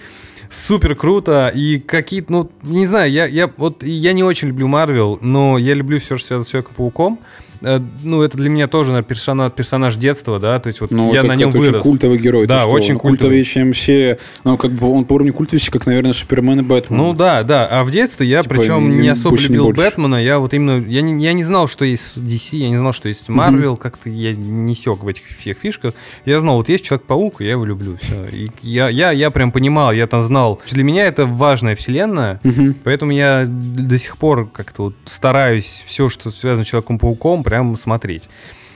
[0.53, 1.47] Супер круто.
[1.47, 5.73] И какие-то, ну, не знаю, я, я вот я не очень люблю Марвел, но я
[5.73, 7.19] люблю все, что связано с Человеком-пауком.
[7.63, 11.13] Э, Ну, это для меня тоже наверное, персонаж, персонаж детства, да, то есть вот Ну,
[11.13, 11.83] я так на нем это очень вырос.
[11.83, 12.47] культовый герой.
[12.47, 13.17] Да, что, очень он культовый.
[13.17, 14.17] Культовее, чем все...
[14.43, 16.97] Ну, как бы он по уровню культовости, как, наверное, Супермен и Бэтмен.
[16.97, 17.65] Ну да, да.
[17.65, 19.81] А в детстве я, Типа, причем, не- особо любил больше.
[19.81, 20.15] Бэтмена.
[20.23, 20.85] Я вот именно.
[20.85, 24.09] Я не, я не знал, что есть DC, я не знал, что есть Марвел, как-то
[24.09, 25.93] я не сек в этих всех фишках.
[26.25, 27.97] Я знал, вот есть Человек-паук, и я его люблю.
[28.01, 28.23] Все.
[28.31, 30.61] И я, я, я прям понимал, я там знал.
[30.71, 32.39] Для меня это важная вселенная.
[32.43, 32.75] Мгм.
[32.83, 38.29] Поэтому я до сих пор как-то вот стараюсь все, что связано с Человеком-пауком, прям смотреть.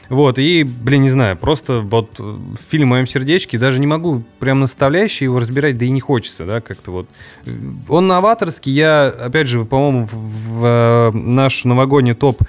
[0.08, 2.22] Вот, и, блин, не знаю, просто вот
[2.70, 6.46] фильм в моем сердечке, даже не могу прям наставляющий его разбирать, да и не хочется,
[6.46, 7.10] да, как-то вот.
[7.90, 12.42] Он новаторский, я, опять же, по-моему, в, в, э, наш новогодний топ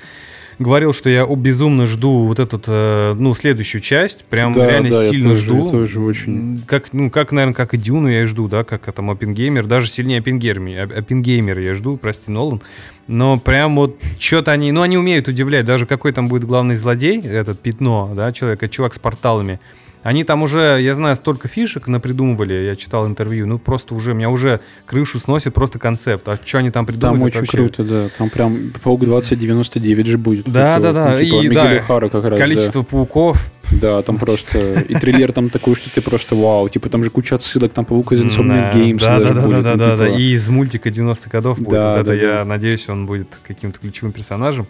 [0.59, 5.05] говорил, что я безумно жду вот этот, э, ну, следующую часть, прям Да, реально да,
[5.05, 5.65] я сильно тоже- жду.
[5.65, 6.61] я тоже очень.
[6.67, 9.89] Как, ну, как, наверное, как и Дюну я и жду, да, как там Оппенгеймер, даже
[9.89, 12.61] сильнее Оппенгеймер, я жду, прости, Нолан.
[13.07, 17.21] Но прям вот что-то они, ну, они умеют удивлять, даже какой там будет главный злодей,
[17.23, 19.61] этот Пятно, да, человек, чувак с порталами.
[20.03, 24.31] Они там уже, я знаю, столько фишек напридумывали, я читал интервью, ну просто уже, меня
[24.31, 26.29] уже крышу сносит просто концепт.
[26.29, 27.17] А что они там придумали?
[27.17, 28.09] Там очень вообще- круто, да.
[28.17, 30.45] Там прям Паук 2099 же будет.
[30.49, 32.39] Да, Это, да, да, ну, типа и Мигеля да, Хара как раз, да.
[32.39, 33.53] Количество пауков.
[33.71, 34.81] Да, там просто...
[34.89, 36.69] И трейлер там такой, что ты просто вау.
[36.69, 39.63] Типа там же куча отсылок, там Паук из Insomniac Да, Games да, даже да, будет,
[39.63, 40.19] да, ну, да, да, типа.
[40.19, 41.81] И из мультика 90-х годов будет.
[41.81, 42.45] Да, вот это да, я да.
[42.45, 44.67] надеюсь, он будет каким-то ключевым персонажем.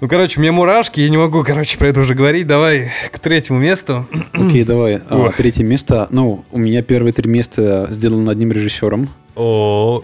[0.00, 2.46] Ну, короче, мне мурашки, я не могу, короче, про это уже говорить.
[2.46, 4.06] Давай к третьему месту.
[4.34, 5.00] Окей, давай.
[5.08, 5.30] А.
[5.34, 6.06] Третье место.
[6.10, 9.08] Ну, у меня первые три места сделаны одним режиссером.
[9.36, 10.02] О,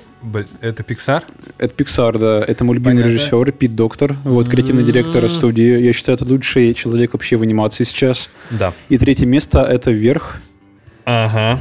[0.63, 1.25] это Pixar?
[1.59, 2.43] Это Pixar, да.
[2.47, 3.11] Это мой любимый Понятно.
[3.11, 4.17] режиссер Пит Доктор.
[4.25, 5.31] Вот, креативный директор М.
[5.31, 5.81] студии.
[5.81, 8.31] Я считаю, это лучший человек вообще в анимации сейчас.
[8.51, 8.73] Да.
[8.89, 10.41] И третье место— это «Вверх».
[11.05, 11.59] Ага.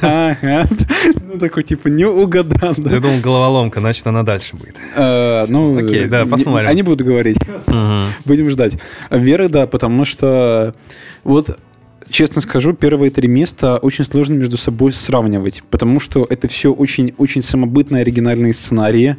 [0.00, 0.66] Ага.
[1.22, 2.94] Ну, такой, типа, не угадал, да.
[2.94, 4.76] Я думал, головоломка, значит, она дальше будет.
[4.94, 6.68] Э, Ну, Окей, да, посмотрим.
[6.68, 7.38] Они будут говорить.
[8.24, 8.78] Будем ждать.
[9.10, 10.74] Вера, да, потому что
[11.24, 11.58] вот
[12.08, 17.42] честно скажу, первые три места очень сложно между собой сравнивать, потому что это все очень-очень
[17.42, 19.16] самобытные оригинальные сценарии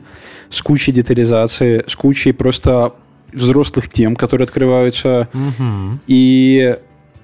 [0.50, 2.94] с кучей детализации, с кучей просто
[3.34, 5.28] взрослых тем, которые открываются.
[5.34, 6.00] Мгм.
[6.08, 6.78] И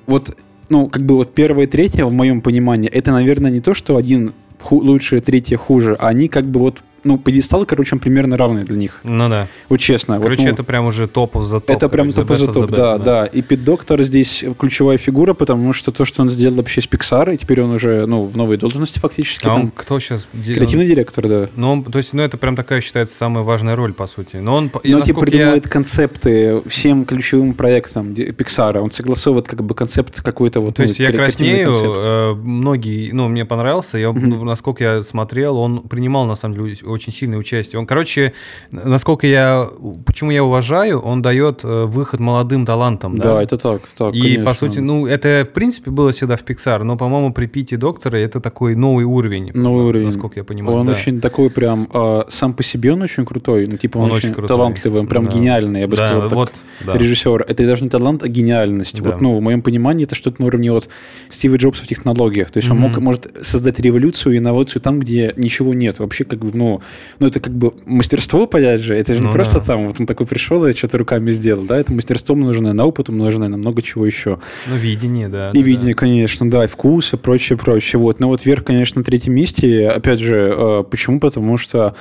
[0.05, 0.37] вот,
[0.73, 3.95] ну, как бы вот первое и третье, в моем понимании, это, наверное, не то, что
[3.95, 8.37] один ху- лучше, третье хуже, а они как бы вот ну, пьедестал, короче, он примерно
[8.37, 8.99] равный для них.
[9.03, 9.47] Ну да.
[9.69, 10.19] Вот честно.
[10.19, 11.69] Короче, вот, ну, это прям уже топов за топ.
[11.69, 13.25] это прям топ за топ, да, да.
[13.25, 17.33] И Пит Доктор здесь ключевая фигура, потому что то, что он сделал вообще с Pixar,
[17.33, 19.47] и теперь он уже, ну, в новой должности фактически.
[19.47, 20.27] А он там, кто сейчас?
[20.45, 21.49] креативный директор, да.
[21.55, 24.37] Ну, он, то есть, ну, это прям такая считается самая важная роль, по сути.
[24.37, 28.77] Но он, Но типа насколько я- придумывает концепты всем ключевым проектам Pixar.
[28.79, 30.75] Он согласовывает как бы концепт какой-то вот.
[30.75, 35.03] То ну, есть я креативный краснею, э, многие, ну, мне понравился, я, ну, насколько я
[35.03, 37.79] смотрел, он принимал, на самом деле, очень сильное участие.
[37.79, 38.33] Он, короче,
[38.71, 39.67] насколько я,
[40.05, 43.35] почему я уважаю, он дает э, выход молодым талантам, да?
[43.35, 44.45] Да, это так, так, И, конечно.
[44.45, 48.17] по сути, ну, это, в принципе, было всегда в Pixar, но, по-моему, при Пите Доктора
[48.17, 49.51] это такой новый уровень.
[49.53, 50.05] Новый уровень.
[50.07, 50.93] Насколько я понимаю, Он да.
[50.93, 54.29] очень такой прям а, сам по себе он очень крутой, ну типа он, Он очень,
[54.29, 54.55] очень крутой.
[54.57, 55.31] талантливый, он прям Да.
[55.31, 56.51] гениальный, я бы Да, сказал, так, вот,
[56.85, 56.93] да.
[56.97, 57.45] режиссер.
[57.47, 59.01] Это даже не талант, а гениальность.
[59.01, 59.11] Да.
[59.11, 60.89] Вот, ну, в моем понимании это что-то на уровне вот
[61.29, 62.51] Стива Джобса в технологиях.
[62.51, 62.89] То есть он Мгм.
[62.89, 65.99] мог, может создать революцию и инновацию там, где ничего нет.
[65.99, 66.81] Вообще как бы, ну,
[67.19, 68.95] ну это как бы мастерство, понять же.
[68.95, 69.65] Это же не Ну просто да.
[69.65, 73.09] там, вот он такой пришел и что-то руками сделал, да, это мастерство умноженное на опыт,
[73.09, 74.39] умноженное на много чего еще.
[74.67, 75.51] Ну, видение, да.
[75.51, 77.99] И да, видение, конечно, да, и вкус, и прочее, прочее.
[77.99, 78.19] Вот.
[78.19, 79.89] Но вот вверх, конечно, на третьем месте.
[79.89, 81.19] Опять же, э, почему?
[81.19, 81.95] Потому что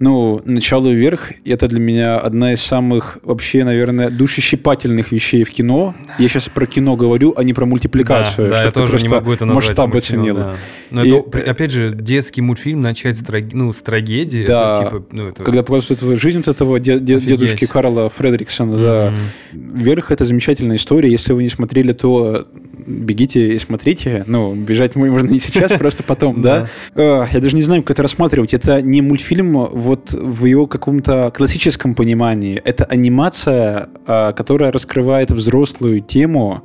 [0.00, 5.94] ну, начало вверх это для меня одна из самых вообще, наверное, душещипательных вещей в кино.
[6.18, 8.48] Я сейчас про кино говорю, а не про Да, мультипликацию.
[8.50, 10.36] да, я чтоб ты тоже не просто могу это назвать масштаб оценил.
[10.36, 10.54] да.
[10.90, 14.44] Но И- это, опять же, детский мультфильм начать с, траги- ну, с трагедии.
[14.46, 14.80] Да.
[14.82, 15.44] это, типа, ну, это...
[15.44, 19.14] Когда эту жизнь вот этого де- де- дедушки Карла Фредериксона, да.
[19.52, 19.78] Мгм.
[19.78, 21.10] Вверх это замечательная история.
[21.10, 22.46] Если вы не смотрели, то
[22.88, 24.24] бегите и смотрите.
[24.26, 26.66] Ну, бежать можно не сейчас, просто потом, да.
[26.94, 28.54] Э, Я даже не знаю, как это рассматривать.
[28.54, 32.60] Это не мультфильм вот в его каком-то классическом понимании.
[32.64, 36.62] Это анимация, а, которая раскрывает взрослую тему,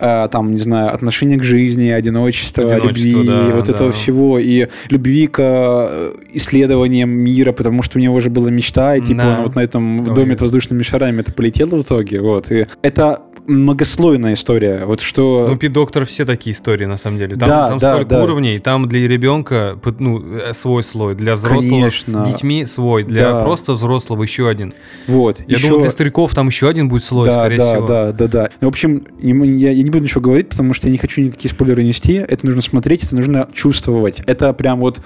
[0.00, 3.72] а, там, не знаю, отношение к жизни, одиночество, Одиночество, любви, да, вот да.
[3.72, 8.94] этого всего, и любви к э, исследованиям мира, потому что у него уже была мечта,
[8.96, 9.36] и типа Да.
[9.38, 10.14] он вот на этом Ой.
[10.14, 12.52] доме с воздушными шарами это полетело в итоге, вот.
[12.52, 15.46] И это многослойная история, вот что...
[15.48, 17.36] Ну, Пит Доктор все такие истории, на самом деле.
[17.36, 18.22] Там, Да, там да, столько да.
[18.22, 22.24] уровней, там для ребенка ну, э, свой слой, для взрослого Конечно.
[22.24, 23.42] с детьми свой, для Да.
[23.42, 24.74] просто взрослого еще один.
[25.06, 27.86] вот, Я еще- думаю, для стариков там еще один будет слой, да, скорее да, всего.
[27.86, 28.50] да, да, да.
[28.60, 29.32] В общем, я
[29.74, 32.14] не буду ничего говорить, потому что я не хочу никакие спойлеры нести.
[32.14, 34.20] Это нужно смотреть, это нужно чувствовать.
[34.26, 35.00] Это прям вот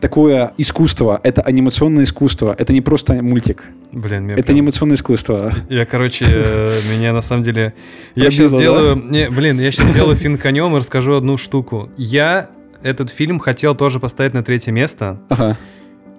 [0.00, 1.20] такое искусство.
[1.22, 2.54] Это анимационное искусство.
[2.58, 3.64] Это не просто мультик.
[3.92, 5.52] Блин, меня Это прям- анимационное искусство.
[5.68, 7.74] Я, короче, э, меня на самом деле...
[8.14, 8.52] Я сейчас.
[8.52, 11.90] Не, блин, я сейчас сделаю фин конем и расскажу одну штуку.
[11.96, 12.48] Я
[12.82, 15.18] этот фильм хотел тоже поставить на третье место.
[15.28, 15.56] Ага.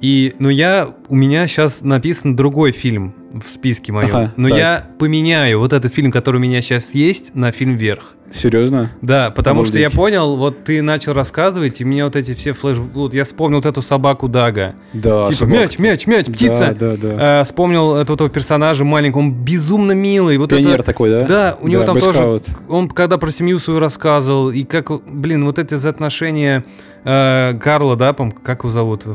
[0.01, 0.89] И, ну, я...
[1.07, 4.09] У меня сейчас написан другой фильм в списке моем.
[4.15, 4.57] Ага, но так.
[4.57, 8.15] я поменяю вот этот фильм, который у меня сейчас есть, на фильм «Вверх».
[8.33, 8.89] Серьезно?
[9.01, 9.97] Да, потому что я Обалдеть.
[9.97, 12.77] понял, вот ты начал рассказывать, и мне вот эти все флеш...
[12.77, 14.75] Вот я вспомнил вот эту собаку Дага.
[14.93, 15.25] Да.
[15.25, 15.59] типа собака.
[15.59, 16.75] мяч, мяч, мяч, птица.
[16.79, 17.15] Да, да, да.
[17.19, 20.37] А, вспомнил этого, этого персонажа маленького, он безумно милый.
[20.37, 20.83] Вот Пионер это...
[20.83, 21.23] такой, да?
[21.23, 22.19] Да, у него Да, там тоже...
[22.19, 22.43] бойскаут.
[22.69, 26.63] Он когда про семью свою рассказывал, и как, блин, вот эти отношения
[27.03, 29.05] э, Карла, да, пом, как его зовут?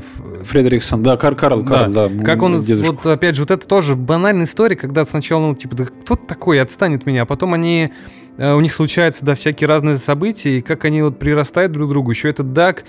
[0.42, 1.64] Фредериксон, да, Кар Карл.
[1.64, 2.09] Карл, да.
[2.25, 2.92] Как он, дедушка.
[2.92, 6.61] вот опять же, вот это тоже банальная история, когда сначала, ну, типа, да кто такой,
[6.61, 7.92] отстань от меня, а потом они,
[8.38, 11.92] э, у них случаются, да, всякие разные события, и как они вот прирастают друг к
[11.92, 12.85] другу, еще этот Дак,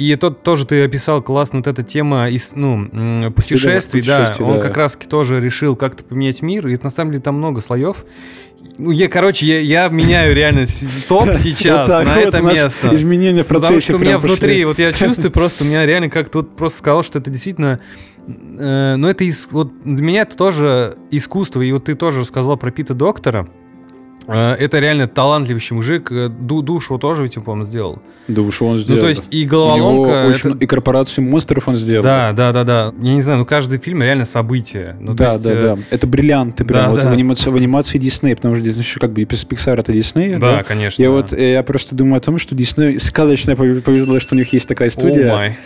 [0.00, 2.88] и тот тоже ты описал классно, вот эта тема из, ну,
[3.32, 4.62] путешествий, да, путешествий, он да.
[4.62, 8.04] как раз тоже решил как-то поменять мир, и это, на самом деле там много слоев.
[8.78, 10.66] Ну, я, короче, я, я меняю реально
[11.08, 12.94] топ сейчас Вот так на вот это место.
[12.94, 14.28] Изменения в процессе Потому что у меня пошли.
[14.28, 17.80] внутри, вот я чувствую просто, у меня реально как тут просто сказал, что это действительно,
[18.26, 22.56] э, ну это ис- вот для меня это тоже искусство, и вот ты тоже рассказал
[22.56, 23.48] про Пита Доктора.
[24.26, 27.98] Э, Это реально талантливый мужик, э, ду- душу тоже ведь, по-моему, сделал.
[28.28, 29.00] Душу он Ну, сделал.
[29.00, 30.26] то есть и головоломка...
[30.28, 32.02] очень- это- И корпорацию монстров он сделал.
[32.04, 32.94] Да, да, да, да.
[33.00, 34.96] Я не знаю, ну каждый фильм реально событие.
[35.00, 35.78] Ну, да, есть, да, э, да.
[35.90, 37.08] Это бриллианты прям да, вот да.
[37.08, 40.36] В, анимации, в анимации Дисней, потому что Disney еще как бы Pixar это Дисней.
[40.36, 41.02] Да, конечно.
[41.02, 41.14] Я да.
[41.14, 44.52] вот э, я просто думаю о том, что Дисней сказочно пове- повезло, что у них
[44.52, 45.32] есть такая студия.
[45.32, 45.58] Май.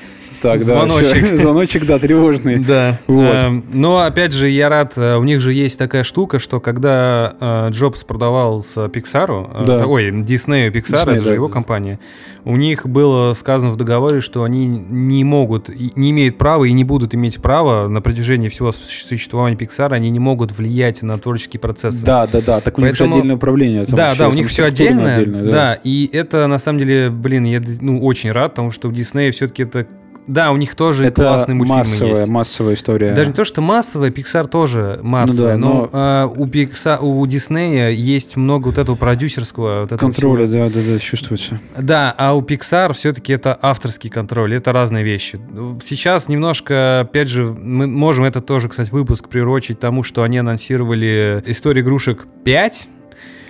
[0.44, 1.16] Так, да, Звоночек.
[1.16, 1.38] всё.
[1.38, 2.58] Звоночек, да, тревожный.
[2.58, 2.98] Да.
[3.06, 3.34] Вот.
[3.34, 7.34] Эм, Но опять же, я рад, э, у них же есть такая штука, что когда
[7.40, 9.86] э, Джобс продавал с Pixar, э, Да.
[9.86, 11.52] ой, Disney Pixar, Disney, это же да, его да.
[11.54, 11.98] компания,
[12.44, 16.84] у них было сказано в договоре, что они не могут, не имеют права и не
[16.84, 21.58] будут иметь права на протяжении всего су- существования Pixar, они не могут влиять на творческие
[21.60, 22.04] процессы.
[22.04, 22.60] Да, да, да.
[22.60, 23.86] Так у них же отдельное управление.
[23.86, 25.78] там Да, да, у них все отдельное, да.
[25.82, 29.62] и это на самом деле, блин, я ну, очень рад, потому что у Диснея все-таки
[29.62, 29.86] это
[30.26, 32.26] да, у них тоже Это классные мультфильмы массовая, есть.
[32.28, 33.12] массовая история.
[33.12, 36.98] Даже не то, что массовая, Pixar тоже массовая, Ну да, но, но- а, у Pixar,
[37.00, 40.64] у Диснея есть много вот этого продюсерского вот этого контроля, всего.
[40.64, 41.60] да, да, да, чувствуется.
[41.78, 45.40] Да, а у Pixar все-таки это авторский контроль, это разные вещи.
[45.84, 51.42] Сейчас немножко, опять же, мы можем это тоже, кстати, выпуск прирочить тому, что они анонсировали
[51.46, 52.88] историю игрушек 5.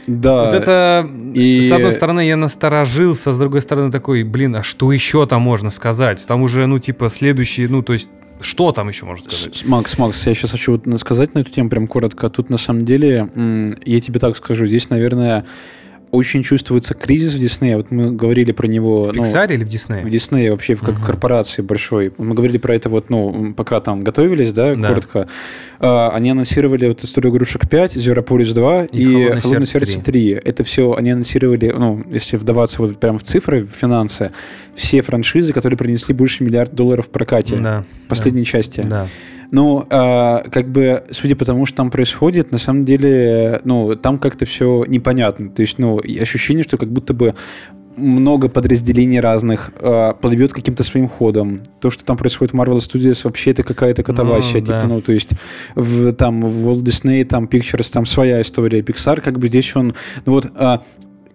[0.06, 0.44] Да.
[0.44, 4.92] Вот это, и- с одной стороны, я насторожился, с другой стороны, такой, блин, а что
[4.92, 6.24] еще там можно сказать?
[6.26, 8.08] Там уже, ну, типа, следующий, ну, то есть,
[8.40, 9.62] что там еще можно сказать?
[9.64, 12.28] Макс, Макс, я сейчас хочу вот сказать на эту тему прям коротко.
[12.28, 13.28] Тут на самом деле,
[13.86, 15.44] я тебе так скажу, здесь, наверное,
[16.14, 17.76] очень чувствуется кризис в Диснее.
[17.76, 19.04] Вот мы говорили про него.
[19.04, 20.04] В ну, Pixar или в Диснее?
[20.04, 21.04] в Диснее вообще как Мгм.
[21.04, 22.12] корпорации большой.
[22.18, 24.88] Мы говорили про это вот, ну, пока там готовились, да, Да.
[24.88, 25.28] коротко.
[25.80, 30.04] А, они анонсировали вот историю игрушек 5, Зверополис 2 И и, «Холодное Холодное сердце сердце
[30.04, 30.30] 3.
[30.44, 34.30] Это все они анонсировали, ну, если вдаваться вот прям в цифры, в финансы,
[34.74, 37.56] все франшизы, которые принесли больше миллиарда долларов в прокате.
[37.56, 37.84] Да.
[38.08, 38.82] Последней части.
[38.82, 39.08] Да.
[39.54, 44.18] Ну, а, как бы, судя по тому, что там происходит, на самом деле, ну, там
[44.18, 45.48] как-то все непонятно.
[45.48, 47.36] То есть, ну, ощущение, что как будто бы
[47.96, 51.60] много подразделений разных а, плывет каким-то своим ходом.
[51.78, 54.58] То, что там происходит в Marvel Studios, вообще это какая-то катавасия.
[54.58, 54.80] Ну, да.
[54.80, 55.30] типа, ну, то есть,
[55.76, 58.80] в, там, в Walt Disney, там, Pictures, там своя история.
[58.80, 59.94] Pixar, как бы здесь он,
[60.26, 60.82] ну вот, а,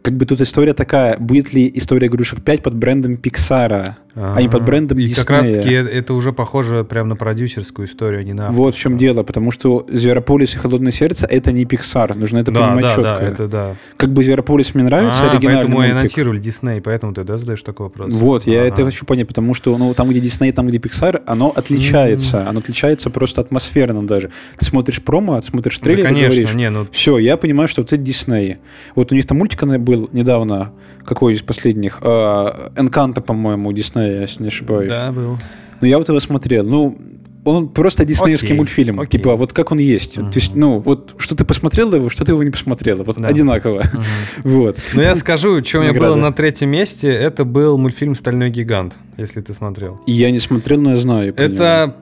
[0.01, 4.49] как бы тут история такая, будет ли история игрушек 5 под брендом Pixar, а не
[4.49, 5.15] под брендом И Disney.
[5.17, 8.77] как раз-таки э- это уже похоже прям на продюсерскую историю, а не на Вот в
[8.77, 8.99] чем авторскую.
[8.99, 12.89] дело, потому что Зверополис и Холодное сердце это не Pixar, нужно это Да, понимать да,
[12.95, 13.03] четко.
[13.19, 13.75] да, это да.
[13.97, 15.97] Как бы Зверополис мне нравится, а, оригинальный поэтому и мультик.
[15.97, 18.09] анонсировали Дисней, поэтому ты, да, задаешь такой вопрос?
[18.11, 18.67] Вот, я Ага.
[18.67, 22.47] это хочу понять, потому что ну, там, где Дисней, там, где Pixar, оно отличается.
[22.47, 24.31] Оно отличается просто атмосферно даже.
[24.57, 27.81] Ты смотришь промо, смотришь Да, трейлер и конечно, говоришь, не, ну все, я понимаю, что
[27.81, 28.57] вот это Дисней.
[28.95, 30.71] Вот у них там мультик был недавно,
[31.05, 31.99] какой из последних?
[32.01, 34.89] А, Энканто, по-моему, у Диснея, если не ошибаюсь.
[34.89, 35.37] да, был.
[35.81, 36.65] Ну, я вот его смотрел.
[36.65, 36.97] Ну,
[37.45, 38.99] он просто диснеевский Окей, мультфильм.
[38.99, 39.17] окей.
[39.17, 40.17] Типа, вот как он есть.
[40.17, 40.29] Мгм.
[40.29, 43.01] То есть, ну, вот что ты посмотрел его, что ты его не посмотрел.
[43.03, 43.27] Вот Да.
[43.29, 43.83] одинаково.
[43.93, 44.03] Мгм.
[44.43, 44.77] Вот.
[44.93, 48.97] Ну, я скажу, что у меня было на третьем месте, это был мультфильм «Стальной гигант»,
[49.17, 50.01] если ты смотрел.
[50.05, 51.27] И я не смотрел, но я знаю.
[51.27, 51.35] него.
[51.37, 51.95] Это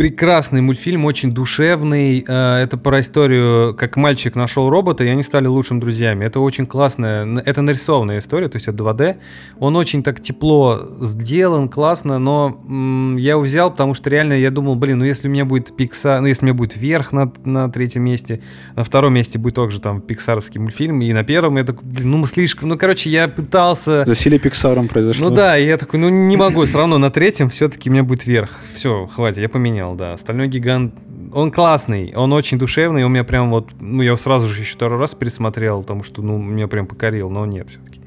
[0.00, 2.24] прекрасный мультфильм, очень душевный.
[2.26, 6.24] Э, Это про историю, как мальчик нашел робота, и они стали лучшими друзьями.
[6.24, 9.16] Это очень классная, это нарисованная история, то есть это 2D.
[9.58, 14.50] Он очень так тепло сделан, классно, но м, я его взял, потому что реально я
[14.50, 17.30] думал, блин, ну если у меня будет Pixar, ну если у меня будет вверх на,
[17.44, 18.40] на третьем месте,
[18.76, 22.26] на втором месте будет также там пиксаровский мультфильм, и на первом я такой, блин, ну
[22.26, 24.04] слишком, ну короче, я пытался...
[24.06, 25.28] Засилие Пиксаром произошло.
[25.28, 28.02] Ну да, и я такой, ну не могу, все равно на третьем все-таки у меня
[28.02, 28.58] будет верх.
[28.72, 30.16] Все, хватит, я поменял, да.
[30.16, 30.94] Стальной гигант,
[31.32, 34.98] он классный, он очень душевный, у меня прям вот, ну я сразу же еще второй
[34.98, 38.00] раз пересмотрел, потому что, ну, меня прям покорил, но нет все-таки.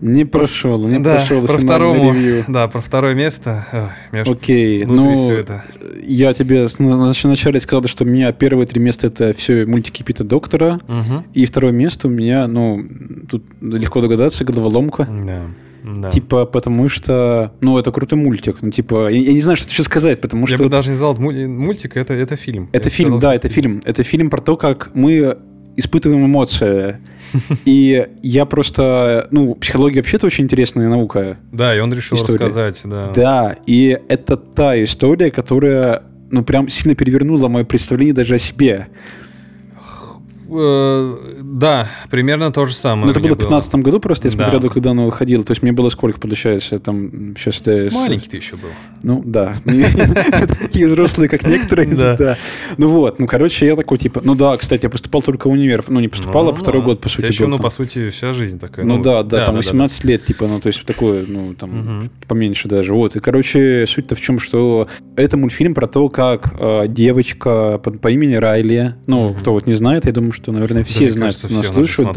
[0.00, 2.44] Не прошел, не да, прошел про второму, ревью.
[2.48, 3.66] да, про второе место,
[4.14, 5.62] ой, Окей, ну, это.
[6.02, 10.80] я тебе вначале сказал, что у меня первые три места это все мультики Пита Доктора,
[10.88, 11.26] Мгм.
[11.34, 12.80] и второе место у меня, ну,
[13.30, 15.04] тут легко догадаться, головоломка.
[15.04, 15.42] Да,
[15.84, 16.10] да.
[16.10, 18.58] Типа, потому что, ну, это крутой мультик.
[18.60, 20.64] Ну, типа, я, я не знаю, что еще сказать, потому я что...
[20.64, 22.68] бы даже не назвал это муль- мультик, это, это фильм.
[22.72, 23.82] Это Я фильм, сказал, да, это фильм.
[23.84, 25.38] Это фильм про то, как мы
[25.76, 26.98] испытываем эмоции.
[27.64, 29.28] И я просто...
[29.30, 31.38] Ну, психология вообще-то очень интересная наука.
[31.52, 32.38] Да, и он решил История.
[32.46, 33.12] рассказать, да.
[33.14, 38.88] Да, и это та история, которая, ну, прям сильно перевернула мое представление даже о себе.
[40.52, 43.06] Э, да, примерно то же самое.
[43.06, 44.44] Ну, это было в 2015 году просто, я Да.
[44.50, 45.44] смотрел, когда оно выходило.
[45.44, 47.88] То есть мне было сколько, получается, там, сейчас это...
[47.94, 48.70] Маленький ты еще был.
[49.02, 49.56] Ну, да.
[50.60, 51.88] Такие взрослые, как некоторые.
[51.88, 52.36] Да.
[52.76, 55.84] Ну вот, ну, короче, я такой, типа, ну да, кстати, я поступал только в универ.
[55.88, 58.58] Ну, не поступал, а Ну, второй год, по сути, еще, ну, по сути, вся жизнь
[58.58, 58.84] такая.
[58.84, 62.68] Ну да, да, там да, 18 лет, типа, ну, то есть такое, ну, там, поменьше
[62.68, 62.94] даже.
[62.94, 64.86] Вот, и, короче, суть-то в чем, что
[65.16, 70.06] это мультфильм про то, как э, девочка по, имени Райли, ну, кто вот не знает,
[70.06, 72.12] я думаю, что, наверное, все знают, нас слушают.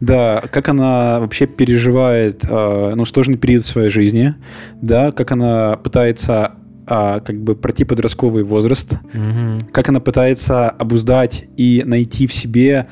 [0.00, 4.34] Да, ну, как она вообще переживает, э, ну, сложный период своей жизни,
[4.80, 6.52] да, как она пытается
[6.86, 9.68] а, как бы пройти подростковый возраст, Мгм.
[9.70, 12.86] как она пытается обуздать и найти в себе,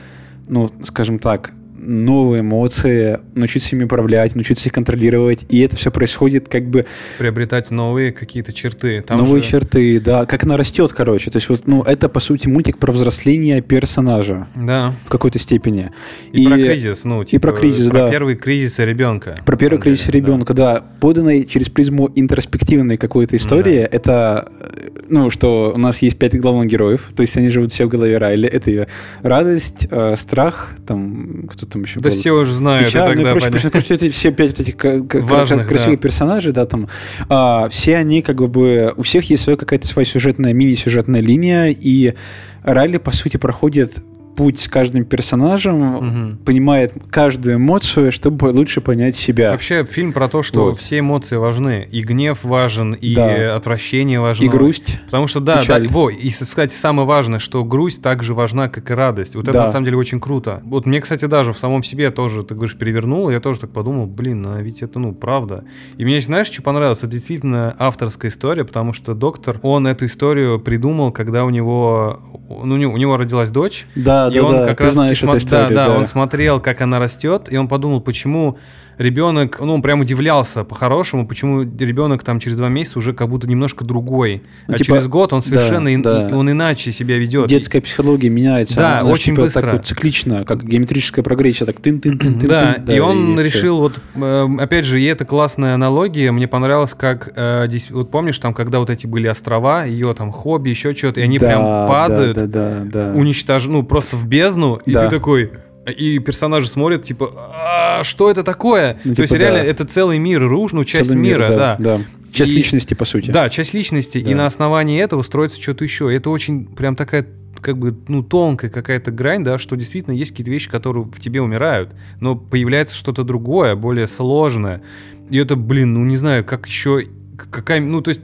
[0.47, 5.41] ну, скажем так, новые эмоции, научиться ими управлять, научиться их контролировать.
[5.49, 6.85] И это все происходит как бы
[7.19, 9.03] Приобретать новые какие-то черты.
[9.07, 11.31] Там новые же- черты, да, как она растет, короче.
[11.31, 14.95] То есть вот, ну, это, по сути, мультик про взросление персонажа Да.
[15.07, 15.91] в какой-то степени.
[16.33, 18.11] И, про кризис, ну, типа, про кризис, про да.
[18.11, 19.38] первый кризис ребенка.
[19.45, 20.27] Про первый кризис деле, да.
[20.27, 20.85] ребенка, да.
[21.01, 26.67] поданный через призму интроспективной какой-то истории, это, э, ну, что у нас есть пять главных
[26.67, 28.49] героев, то есть они живут все в голове Райли.
[28.49, 28.87] Это ее
[29.23, 32.19] радость, э, страх, там, кто там еще Да было?
[32.19, 33.71] все уже знают, и Печально, тогда понятно.
[33.71, 36.03] короче, эти все пять вот этих Важных, красивых да.
[36.03, 36.89] персонажей, да, там,
[37.29, 42.14] а, все они как бы, у всех есть своя какая-то своя сюжетная, мини-сюжетная линия, и
[42.62, 43.99] Райли, по сути, проходит
[44.39, 46.36] путь с каждым персонажем, Мгм.
[46.45, 49.51] понимает каждую эмоцию, чтобы лучше понять себя.
[49.51, 50.78] Вообще фильм про то, что Вот.
[50.78, 51.89] все эмоции важны.
[51.91, 53.57] И гнев важен, и Да.
[53.57, 54.45] отвращение важно.
[54.45, 55.01] И грусть.
[55.07, 58.89] Потому что, да, да, во, и, кстати, самое важное, что грусть так же важна, как
[58.93, 59.34] и радость.
[59.34, 59.64] Вот это, Да.
[59.64, 60.62] на самом деле, очень круто.
[60.64, 64.07] Вот мне, кстати, даже в самом себе тоже, ты говоришь, перевернул, я тоже так подумал,
[64.07, 65.64] блин, а ведь это, ну, правда.
[65.97, 66.99] И мне, знаешь, что понравилось?
[66.99, 72.20] Это действительно авторская история, потому что доктор, он эту историю придумал, когда у него,
[72.62, 75.74] ну, у него родилась дочь, Да, и да, он да, как раз знаешь эту историю,
[75.74, 75.97] да, да.
[75.97, 78.59] он смотрел, как она растет, и он подумал, почему
[78.99, 83.49] ребенок, ну, он прям удивлялся по-хорошему, почему ребенок там через два месяца уже как будто
[83.49, 86.28] немножко другой, Ну, а типа, через год он да, совершенно да.
[86.28, 87.49] и- он иначе себя ведет.
[87.49, 88.76] Детская психология меняется.
[88.76, 89.61] Да, она, очень типа, быстро.
[89.62, 93.34] Так вот циклично, как геометрическая прогрессия, так тын тын тын тын Да, тын, и он
[93.36, 93.42] всё.
[93.44, 98.11] решил, вот, э, опять же, и это классная аналогия, мне понравилось, как, э, дес- вот
[98.11, 101.46] помнишь, там, когда вот эти были острова, ее там хобби, еще что-то, и они Да,
[101.46, 103.12] прям да, падают, Да, да, да.
[103.14, 103.66] уничтож...
[103.66, 105.09] ну, просто в бездну, и Да.
[105.09, 105.53] ты такой...
[105.91, 108.99] И персонажи смотрят, типа, «А, что это такое?
[109.05, 109.64] Ну, То есть типа, реально да.
[109.66, 111.76] это целый мир, руж, ну, часть Целый мир, мира, да.
[111.78, 112.01] да.
[112.32, 113.30] Часть И- личности, по сути.
[113.30, 114.36] Да, часть личности, и Да.
[114.36, 116.12] на основании этого строится что-то еще.
[116.12, 117.26] И это очень прям такая
[117.61, 121.41] как бы, ну, тонкая какая-то грань, да, что действительно есть какие-то вещи, которые в тебе
[121.43, 124.80] умирают, но появляется что-то другое, более сложное.
[125.28, 127.09] И это, блин, ну, не знаю, как еще
[127.51, 128.20] какая, ну, то есть,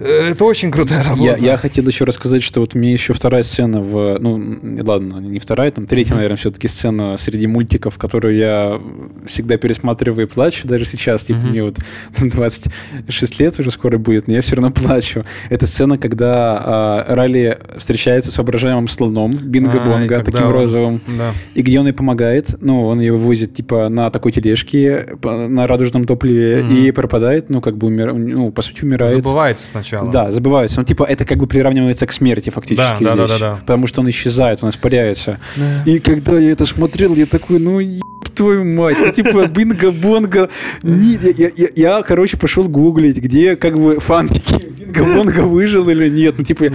[0.00, 1.22] э, это очень крутая работа.
[1.22, 4.18] Я, я хотел еще рассказать, что вот у меня еще вторая сцена в...
[4.20, 8.80] Ну, ладно, не вторая, там третья, наверное, все-таки сцена среди мультиков, которую я
[9.26, 11.24] всегда пересматриваю и плачу даже сейчас.
[11.24, 11.50] Типа Мгм.
[11.50, 11.78] мне вот
[12.18, 15.22] 26 лет уже скоро будет, но я все равно плачу.
[15.50, 21.00] Это сцена, когда а, Ралли встречается с воображаемым слоном А, Бинго-Бонго, когда таким он- розовым.
[21.18, 21.34] Да.
[21.54, 26.04] И где он ей помогает, ну, он ее вывозит, типа, на такой тележке, на радужном
[26.04, 26.76] топливе, Мгм.
[26.76, 28.12] и пропадает, ну, как бы, умир...
[28.14, 29.12] ну, по сути, умирает.
[29.16, 30.10] Забывается сначала.
[30.10, 30.78] Да, забывается.
[30.78, 33.38] Ну, типа, это как бы приравнивается к смерти фактически Да, да, здесь.
[33.40, 33.56] да, да, да.
[33.60, 35.38] Потому что он исчезает, он испаряется.
[35.56, 35.82] Да.
[35.90, 38.02] И когда я это смотрел, я такой, ну, еб
[38.34, 40.50] твою мать, ну, типа, бинго-бонго.
[40.82, 46.34] Я, я- я- я, короче, пошел гуглить, где, как бы, фанфики, бинго-бонго выжил или нет.
[46.36, 46.66] Ну, типа,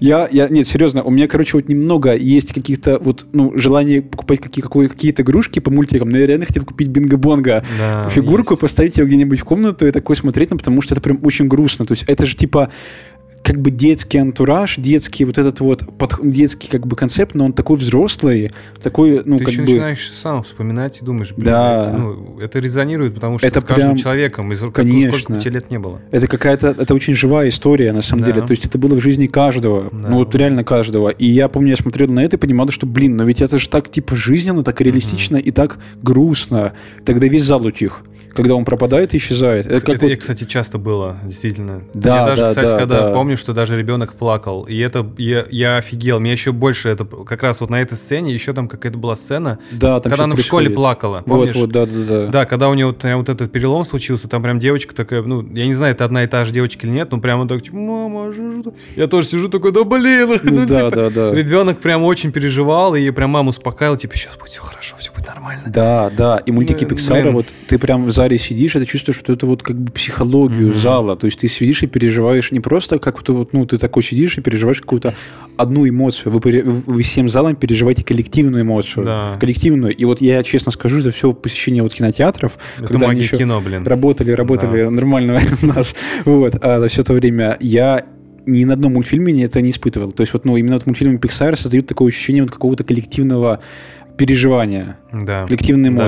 [0.00, 4.40] я, я, нет, серьезно, у меня, короче, вот немного есть каких-то вот, ну, желание покупать
[4.40, 8.60] какие, какое- какие-то игрушки по мультикам, но я реально хотел купить бинго-бонго Да, фигурку, есть.
[8.62, 11.86] поставить ее где-нибудь в комнату и такой смотреть, ну, потому что это прям очень грустно.
[11.86, 12.70] То есть это же типа
[13.44, 17.52] как бы детский антураж, детский вот этот вот под, детский как бы концепт, но он
[17.52, 19.68] такой взрослый, такой, ну, Ты как еще бы...
[19.68, 21.88] начинаешь сам вспоминать и думаешь, блин, Да.
[21.88, 25.18] это, ну, это резонирует, потому что Это с каждым прям- человеком, из Конечно.
[25.18, 26.00] сколько тебе лет не было.
[26.12, 28.30] Это какая-то, это очень живая история, на самом Да.
[28.30, 28.46] деле.
[28.46, 29.88] То есть это было в жизни каждого.
[29.90, 30.08] Да.
[30.10, 31.08] Ну вот реально каждого.
[31.08, 33.68] И я помню, я смотрел на это и понимал, что, блин, но ведь это же
[33.68, 36.74] так типа жизненно, так реалистично и так грустно.
[37.04, 38.04] Тогда весь зал утих.
[38.34, 39.66] Когда он пропадает и исчезает.
[39.66, 41.82] Это как это, вот- кстати, часто было, действительно.
[41.94, 43.14] Да, я даже, да, кстати, да, когда да.
[43.14, 46.20] помню, что даже ребенок плакал, и это я, я офигел.
[46.20, 49.58] Мне еще больше это как раз вот на этой сцене еще там какая-то была сцена,
[49.70, 50.74] да, там когда она в школе происходит.
[50.76, 51.22] плакала.
[51.26, 51.56] Вот, Помнишь?
[51.56, 52.26] вот, да, да, да.
[52.28, 55.66] Да, когда у нее вот, вот этот перелом случился, там прям девочка такая, ну, я
[55.66, 58.32] не знаю, это одна и та же девочка или нет, но прямо так, типа, мама,
[58.32, 60.40] же это?» Я тоже сижу такой, да блин.
[60.42, 61.34] Ну да, типа, да, да.
[61.34, 65.26] Ребенок прям очень переживал, и прям маму успокаивал, типа, сейчас будет все хорошо, все будет
[65.26, 65.62] нормально.
[65.66, 66.38] Да, да.
[66.46, 69.46] И мультики Ну, Пиксара, вот ты прям в зале сидишь, и ты чувствуешь, что это
[69.46, 70.78] вот как бы психологию Мгм.
[70.78, 71.16] зала.
[71.16, 74.40] То есть ты сидишь и переживаешь не просто как-то вот, ну, ты такой сидишь и
[74.40, 75.14] переживаешь какую-то
[75.56, 76.32] одну эмоцию.
[76.32, 79.04] Вы, вы всем залом переживаете коллективную эмоцию.
[79.04, 79.36] Да.
[79.40, 79.94] Коллективную.
[79.96, 83.60] И вот я честно скажу, за все посещение вот кинотеатров, Это когда они еще кино,
[83.60, 83.84] блин.
[83.86, 85.94] работали, работали нормально у нас,
[86.24, 88.04] вот, а за все это время я
[88.46, 90.12] ни на одном мультфильме это не испытывал.
[90.12, 93.58] То есть вот, ну, именно вот мультфильмы Pixar создают такое ощущение вот какого-то коллективного
[94.16, 95.44] переживания, Да.
[95.46, 95.98] коллективные Да.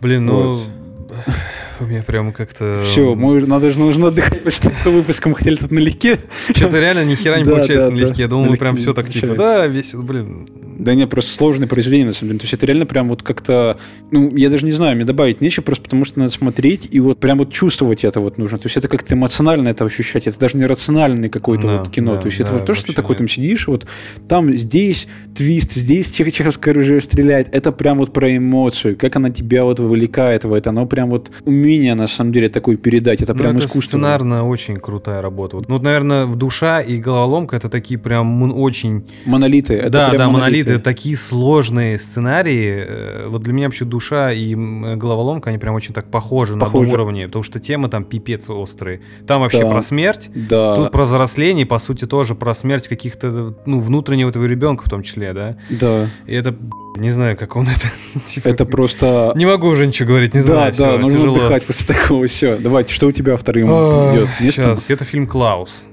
[0.00, 0.68] Блин, ну, Вот.
[1.80, 2.82] у меня прям как-то...
[2.84, 5.28] Все, мы, надо же нужно отдыхать после такого выпуска.
[5.28, 6.18] Мы хотели тут налегке.
[6.54, 8.14] Что-то реально ни хера не Да, получается да, налегке.
[8.14, 8.22] да.
[8.22, 10.48] Я думал, мы Налегке прям все так типа, да, весело, блин.
[10.78, 12.38] Да нет, просто сложное произведение, на самом деле.
[12.38, 13.76] То есть это реально прям вот как-то...
[14.10, 17.18] Ну, я даже не знаю, мне добавить нечего, просто потому что надо смотреть и вот
[17.20, 18.56] прям вот чувствовать это вот нужно.
[18.58, 20.26] То есть это как-то эмоционально это ощущать.
[20.26, 22.14] Это даже не рациональное какое-то Да, вот кино.
[22.14, 23.86] да, то есть это вот то, что ты такой там сидишь, вот
[24.28, 27.48] там здесь твист, здесь чех- чеховское оружие стреляет.
[27.54, 30.70] Это прям вот про эмоцию, как она тебя вот вовлекает в это.
[30.70, 31.30] Оно прям вот
[31.70, 33.22] умение, на самом деле, такое передать.
[33.22, 33.88] Это Ну, прям это искусство.
[33.88, 35.56] сценарно очень крутая работа.
[35.56, 39.06] Вот, Ну, вот, наверное, в душа и головоломка это такие прям очень...
[39.24, 39.74] Монолиты.
[39.74, 40.72] Это да, да, монолиты.
[40.72, 42.84] это такие сложные сценарии.
[42.88, 46.60] Э, Вот для меня вообще душа и м, головоломка, они прям очень так похожи, на
[46.60, 46.90] Похожи.
[46.90, 47.26] одном уровне.
[47.26, 49.00] Потому что темы там пипец острые.
[49.26, 49.70] Там вообще Да.
[49.70, 50.30] про смерть.
[50.34, 50.76] Да.
[50.76, 55.02] Тут про взросление, по сути, тоже про смерть каких-то, ну, внутреннего этого ребенка в том
[55.02, 55.56] числе, да.
[55.70, 56.08] Да.
[56.26, 56.54] И это,
[56.96, 57.86] Не знаю, как он это...
[58.26, 59.32] типа, Это просто...
[59.34, 60.74] Не могу уже ничего говорить, не Да, знаю.
[60.76, 61.36] да, всё, нужно тяжело.
[61.38, 62.26] отдыхать после такого.
[62.26, 64.28] Все, давайте, что у тебя вторым А, идет?
[64.40, 65.86] Сейчас, это фильм «Клаус».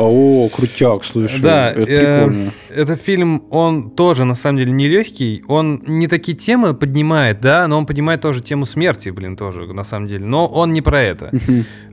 [0.00, 2.52] О, крутяк, слушай, Да, это э, прикольно.
[2.70, 5.42] Этот фильм, он тоже, на самом деле, нелегкий.
[5.48, 9.82] Он не такие темы поднимает, да, но он поднимает тоже тему смерти, блин, тоже, на
[9.82, 10.24] самом деле.
[10.24, 11.32] Но он не про это.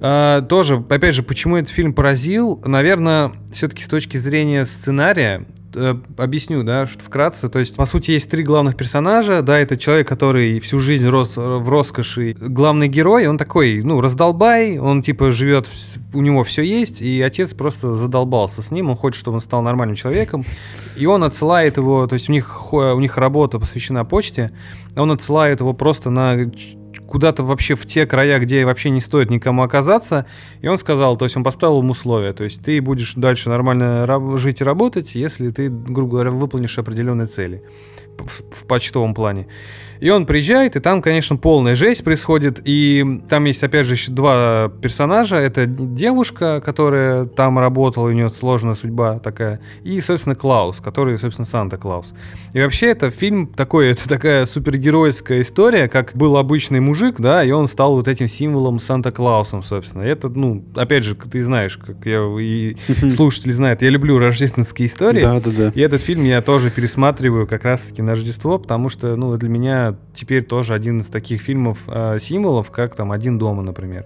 [0.02, 2.62] А, тоже, опять же, почему этот фильм поразил?
[2.64, 5.44] Наверное, все-таки с точки зрения сценария,
[5.76, 7.50] э, объясню, да, что вкратце.
[7.50, 9.42] То есть, по сути, есть три главных персонажа.
[9.42, 12.36] Да, это человек, который всю жизнь рос э, в роскоши.
[12.40, 15.70] Главный герой, он такой, ну, раздолбай, он типа живет,
[16.14, 19.62] у него все есть, и отец просто задолбался с ним, он хочет, чтобы он стал
[19.62, 20.44] нормальным человеком,
[20.96, 24.52] и он отсылает его, то есть у них, у них работа посвящена почте,
[24.96, 26.50] он отсылает его просто на
[27.08, 30.26] куда-то вообще в те края, где вообще не стоит никому оказаться,
[30.62, 34.08] и он сказал, то есть он поставил ему условия, то есть ты будешь дальше нормально
[34.38, 37.64] жить и работать, если ты, грубо говоря, выполнишь определенные цели
[38.18, 39.48] в, в почтовом плане.
[40.00, 42.60] И он приезжает, и там, конечно, полная жесть происходит.
[42.64, 45.38] И там есть, опять же, еще два персонажа.
[45.38, 49.62] Это девушка, которая там работала, у нее сложная судьба такая.
[49.84, 52.14] И, собственно, Клаус, который, собственно, Санта-Клаус.
[52.54, 57.52] И вообще это фильм такой, это такая супергеройская история, как был обычный мужик, да, и
[57.52, 60.04] он стал вот этим символом Санта-Клаусом, собственно.
[60.04, 62.76] И это, ну, опять же, ты знаешь, как я и
[63.12, 65.22] слушатели знают, я люблю рождественские истории.
[65.22, 65.72] Да, да, да.
[65.76, 69.96] И этот фильм я тоже пересматриваю как раз-таки на Рождество, потому что, ну, для меня
[70.14, 74.06] теперь тоже один из таких фильмов э, символов, как там «Один дома», например.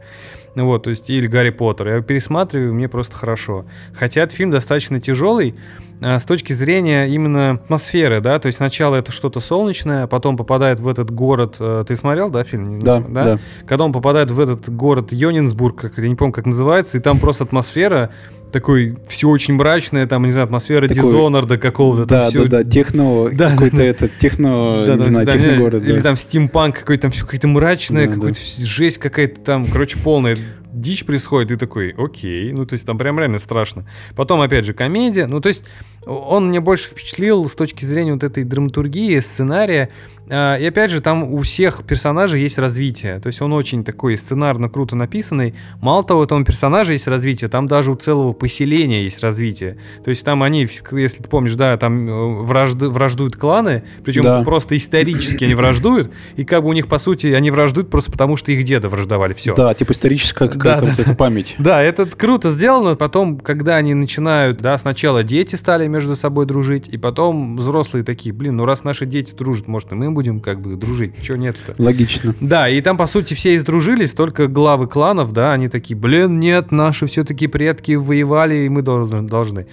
[0.56, 1.88] Ну вот, то есть, или «Гарри Поттер».
[1.88, 3.66] Я его пересматриваю, мне просто хорошо.
[3.94, 5.56] Хотя этот фильм достаточно тяжелый,
[6.02, 10.80] а, с точки зрения именно атмосферы, да, то есть сначала это что-то солнечное, потом попадает
[10.80, 12.80] в этот город, э, ты смотрел, да, фильм?
[12.80, 13.38] Да, да.
[13.66, 17.20] Когда он попадает в этот город Йонинсбург, как, я не помню, как называется, и там
[17.20, 18.12] просто атмосфера
[18.52, 22.06] такой, все очень мрачное, там, не знаю, атмосфера Такой- Дизонорда какого-то.
[22.06, 23.84] там Да, всё- да, да, техно, Да, какой-то да.
[23.86, 26.02] это, техно, да, не там, знаю, там, техногород, Или да.
[26.02, 30.38] там стимпанк какой-то, там все какое-то мрачное, Да, какая-то жесть какая-то там, короче, полная
[30.72, 33.86] дичь происходит, и такой, окей, ну, то есть там прям реально страшно.
[34.16, 35.64] Потом, опять же, комедия, ну, то есть
[36.06, 39.90] он мне больше впечатлил с точки зрения вот этой драматургии, сценария,
[40.30, 44.70] и опять же, там у всех персонажей есть развитие, то есть он очень такой сценарно
[44.70, 45.56] круто написанный.
[45.82, 49.78] Мало того, там у персонажа есть развитие, там даже у целого поселения есть развитие.
[50.04, 52.12] То есть там они, если ты помнишь, да, там э,
[52.44, 54.44] вражду- враждуют кланы, причем Да.
[54.44, 58.36] просто исторически они враждуют, и как бы у них, по сути, они враждуют просто потому,
[58.36, 59.56] что их деды враждовали, все.
[59.56, 61.56] Да, типа историческая какая-то Да, вот да, эта память.
[61.58, 62.96] Да, это круто сделано.
[62.96, 68.34] Потом, когда они начинают, да, сначала дети стали между собой дружить, и потом взрослые такие,
[68.34, 71.16] блин, ну раз наши дети дружат, может, и мы будем как бы дружить.
[71.22, 71.74] Чего нет-то?
[71.78, 72.36] Логично.
[72.42, 76.74] Да, и там, по сути, все издружились, только главы кланов, да, они такие, блин, нет,
[76.74, 79.22] наши все-таки предки воевали, и мы должны.
[79.22, 79.66] должны.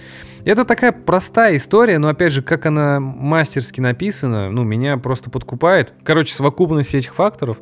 [0.45, 5.91] Это такая простая история, но, опять же, как она мастерски написана, ну, меня просто подкупает.
[6.05, 7.57] Короче, совокупность этих факторов,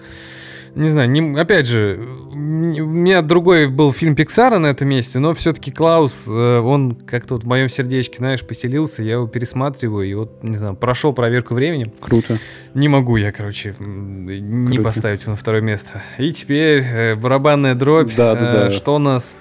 [0.75, 1.99] не знаю, не, опять же,
[2.33, 7.35] у меня другой был фильм Пиксара на этом месте, но все-таки Клаус, э, он как-то
[7.35, 11.53] вот в моем сердечке, знаешь, поселился, я его пересматриваю, и вот, не знаю, прошел проверку
[11.53, 11.91] временем.
[11.99, 12.39] Круто.
[12.73, 14.83] Не могу я, короче, не Круто.
[14.83, 16.03] поставить его на второе место.
[16.17, 18.13] И теперь э, барабанная дробь.
[18.15, 18.71] Да, да, Э, да.
[18.71, 19.35] Что у нас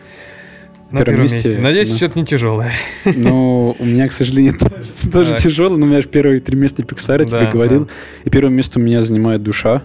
[0.90, 1.60] на Первом первом месте, месте?
[1.62, 1.96] Надеюсь, ну.
[1.96, 2.72] что-то не тяжелое.
[3.04, 6.84] Но у меня, к сожалению, тоже, тоже тяжело, но у меня же первые три места
[6.84, 7.88] Пиксара, я тебе Да, говорил.
[8.24, 9.82] И первое место у меня занимает душа.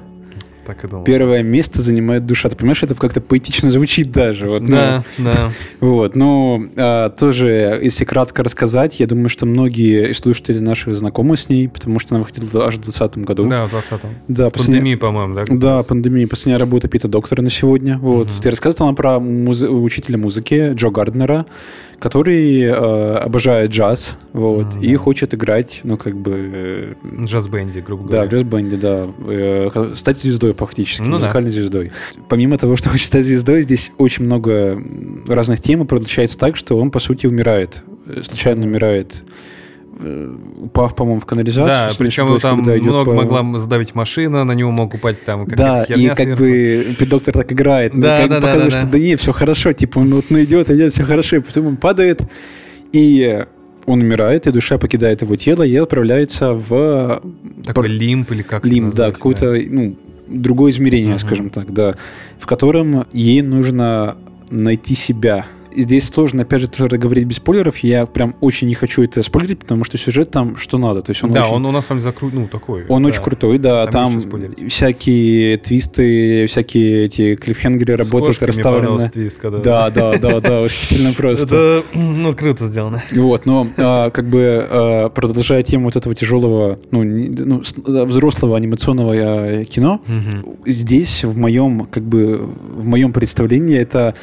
[0.66, 1.04] Так и думал.
[1.04, 2.48] Первое место занимает душа.
[2.50, 4.48] Ты понимаешь, это как-то поэтично звучит даже.
[4.50, 5.52] Вот, ну, Да, да.
[5.80, 11.50] Вот, ну, а, тоже, если кратко рассказать, я думаю, что многие слушатели наши знакомы с
[11.50, 13.46] ней, потому что она выходила аж в 2020 году.
[13.48, 14.10] Да, в 20-м.
[14.28, 15.46] Да, последняя- Пандемия, по-моему, да?
[15.50, 15.86] Да, раз?
[15.86, 16.28] пандемия.
[16.28, 17.98] Последняя работа Пита Доктора на сегодня.
[17.98, 18.28] Вот.
[18.28, 18.36] Мгм.
[18.42, 21.46] Ты рассказывал нам про муз- учителя музыки Джо Гарднера,
[22.00, 22.72] который э,
[23.18, 24.98] обожает джаз, вот, Мгм, и да.
[24.98, 26.96] хочет играть, ну, как бы...
[27.04, 28.30] э, Джаз-бенди, грубо да, говоря.
[28.30, 29.08] в джаз-бенде, да.
[29.28, 31.16] э, стать звездой фактически, Ну да.
[31.26, 31.92] музыкальной звездой.
[32.30, 34.82] Помимо того, что хочет стать звездой, здесь очень много
[35.28, 37.84] разных тем, и получается так, что он, по сути, умирает.
[38.08, 39.24] Э, Случайно умирает,
[40.58, 41.90] упав, по-моему, в канализацию.
[41.90, 45.84] Да, причем ошибаюсь, там много по- могла задавить машина, на него мог упасть там Да,
[45.84, 46.44] и как сверху.
[46.44, 48.92] бы доктор так играет, Да, да, да, показывает, да, что да.
[48.94, 51.78] да не, все хорошо, типа он вот ну, идет, идет, все хорошо, и потом он
[51.78, 52.22] падает,
[52.94, 53.44] и
[53.86, 57.22] он умирает, и душа покидает его тело и отправляется в
[57.66, 59.96] Такой пор- лимп или как лимб, да, какое-то, ну,
[60.28, 61.20] другое измерение, Мгм.
[61.20, 61.96] скажем так, да,
[62.38, 64.16] в котором ей нужно
[64.52, 65.46] найти себя,
[65.76, 67.78] здесь сложно, опять же, тоже говорить без спойлеров.
[67.80, 71.02] Я прям очень не хочу это спойлерить, потому что сюжет там что надо.
[71.02, 72.86] То есть он да, очень, он у нас самом деле закрут, ну, такой.
[72.88, 73.10] он да.
[73.10, 73.86] очень крутой, да.
[73.88, 79.10] Там Там, всякие твисты, всякие эти клиффхенгеры работают, расставлены.
[79.10, 81.46] твист, когда- Да, да, да, да, восхитительно просто.
[81.46, 83.02] Это, ну, круто сделано.
[83.12, 87.62] Вот, но а, как бы а, продолжая тему вот этого тяжелого, ну, ну,
[88.06, 90.02] взрослого анимационного а, кино,
[90.66, 94.16] здесь в моем как бы в моем представлении это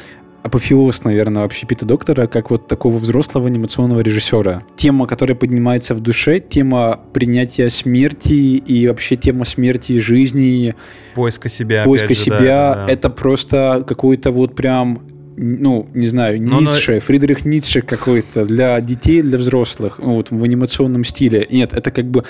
[0.47, 4.63] апофеоз, наверное, вообще Пита Доктора, как вот такого взрослого анимационного режиссера.
[4.75, 10.75] Тема, которая поднимается в душе, тема принятия смерти и вообще тема смерти и жизни,
[11.15, 11.83] Поиска себя.
[11.83, 12.37] поиска же, себя,
[12.75, 12.91] да, да.
[12.93, 15.01] это просто какой-то вот прям
[15.39, 20.43] ну, не знаю, Но Ницше, Фридрих Ницше какой-то для детей, для взрослых, ну, вот в
[20.43, 21.47] анимационном стиле.
[21.51, 22.23] Нет, это как бы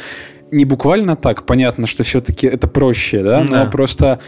[0.52, 3.64] не буквально так, понятно, что все-таки это проще, да, Да.
[3.66, 4.20] но просто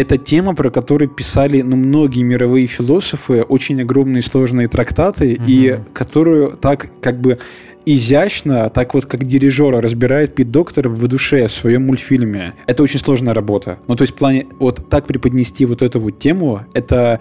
[0.00, 5.84] это тема, про которую писали ну, многие мировые философы, очень огромные сложные трактаты, и Мгм.
[5.92, 7.38] которую так как бы
[7.84, 12.52] изящно, так вот как дирижера разбирает Пит Доктор в душе в своем мультфильме.
[12.66, 13.78] Это очень сложная работа.
[13.88, 17.20] Ну, то есть в плане вот так преподнести вот эту вот тему, это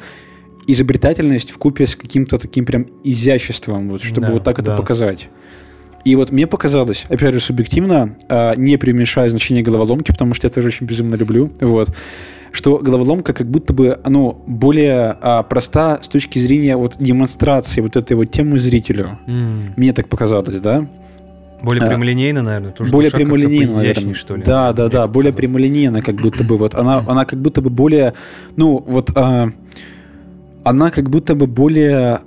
[0.68, 4.78] изобретательность в купе с каким-то таким прям изяществом, вот, чтобы Да, вот так это да.
[4.78, 5.30] показать.
[6.04, 10.52] И вот мне показалось, опять же, субъективно, а, не преуменьшая значение головоломки, потому что я
[10.52, 11.90] тоже очень безумно люблю, вот,
[12.52, 17.96] что головоломка как будто бы, оно более а, проста с точки зрения вот демонстрации вот
[17.96, 19.20] этой вот темы зрителю.
[19.28, 19.74] М.
[19.76, 20.88] Мне так показалось, да?
[21.62, 22.72] Более А, прямолинейно, наверное.
[22.72, 24.14] тоже более прямолинейно, наверное.
[24.14, 24.44] что ли.
[24.44, 28.14] Да, да, да, более прямолинейно, как будто бы вот она, она как будто бы более,
[28.56, 29.50] ну вот, а,
[30.64, 32.20] она как будто бы более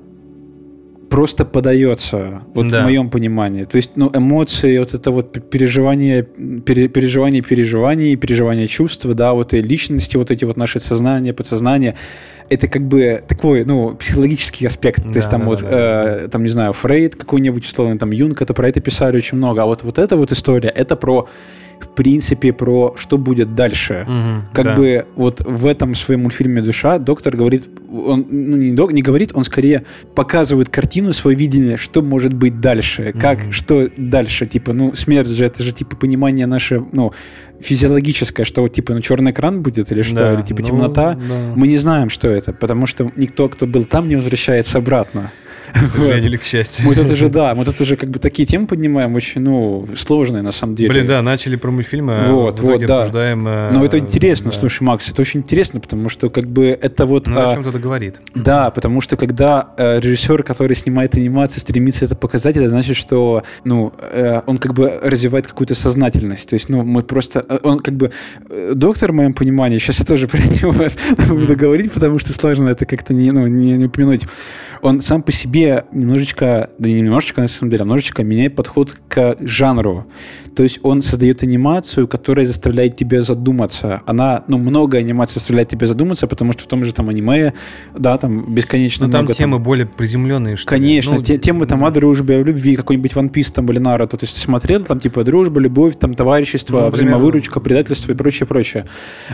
[1.10, 2.80] просто подается, вот Да.
[2.80, 3.64] в моем понимании.
[3.64, 9.52] То есть, ну, эмоции, вот это вот переживание, пере- переживание переживаний, переживание чувств, да, вот
[9.52, 11.96] и личности, вот эти вот наши сознания, подсознание,
[12.48, 15.02] это как бы такой, ну, психологический аспект.
[15.02, 16.16] То есть Да, там да, вот, да, да.
[16.24, 19.62] э, там, не знаю, Фрейд какой-нибудь, условно, там Юнг, это про это писали очень много.
[19.62, 21.28] А вот, вот эта вот история, это про,
[21.84, 24.04] в принципе, про что будет дальше.
[24.08, 24.74] Мгм, Как да.
[24.76, 29.32] бы вот в этом своем мультфильме «Душа» доктор говорит, он ну, не, док- не говорит,
[29.34, 33.52] он скорее показывает картину, свое видение, что может быть дальше, как, Мгм.
[33.52, 37.12] что дальше, типа, ну, смерть же, это же, типа, понимание наше, ну,
[37.60, 41.14] физиологическое, что вот, типа, ну, черный экран будет или что, Да, или, типа, ну, темнота.
[41.14, 41.52] да.
[41.56, 45.30] Мы не знаем, что это, потому что никто, кто был там, не возвращается обратно.
[45.74, 46.86] К сожалению или к счастью.
[46.86, 50.42] Мы тут уже, да, мы тут уже как бы такие темы поднимаем, очень, ну, сложные
[50.42, 50.90] на самом деле.
[50.90, 53.02] Блин, да, начали про мультфильмы, а Вот, вот, да.
[53.02, 53.46] обсуждаем...
[53.46, 54.56] э, Но это интересно, да.
[54.56, 57.26] слушай, Макс, это очень интересно, потому что как бы это вот...
[57.26, 58.20] Ну, а, о чем кто-то говорит.
[58.34, 63.42] Да, потому что когда э, режиссер, который снимает анимацию, стремится это показать, это значит, что
[63.64, 66.48] ну, э, он как бы развивает какую-то сознательность.
[66.48, 67.44] То есть, ну, мы просто...
[67.62, 68.12] Он как бы...
[68.74, 70.74] доктор, в моем понимании, сейчас я тоже про него
[71.34, 74.22] буду говорить, потому что сложно это как-то не, ну, не, не упомянуть.
[74.82, 78.98] Он сам по себе немножечко, да не немножечко, на самом деле, а немножечко меняет подход
[79.08, 80.06] к жанру.
[80.54, 84.02] То есть он создает анимацию, которая заставляет тебя задуматься.
[84.06, 87.52] Она, ну, много анимации заставляет тебя задуматься, потому что в том же там аниме,
[87.96, 90.80] да, там бесконечно Ну, там много темы более приземленные, что ли.
[90.80, 94.16] Конечно, Ну, те- темы там о дружбе, о любви, какой-нибудь One Piece там или Наруто.
[94.16, 98.46] То есть ты смотрел, там типа дружба, любовь, там товарищество, Ну, взаимовыручка, предательство и прочее,
[98.46, 98.86] прочее.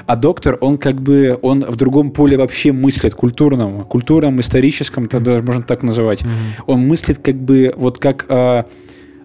[0.06, 5.40] А доктор, он как бы, он в другом поле вообще мыслит, культурном, культурном, историческом, тогда
[5.42, 6.22] можно так называть.
[6.22, 6.30] Мгм.
[6.66, 8.66] Он мыслит как бы вот как, а,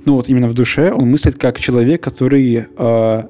[0.05, 3.29] ну вот именно в душе, он мыслит как человек, который а,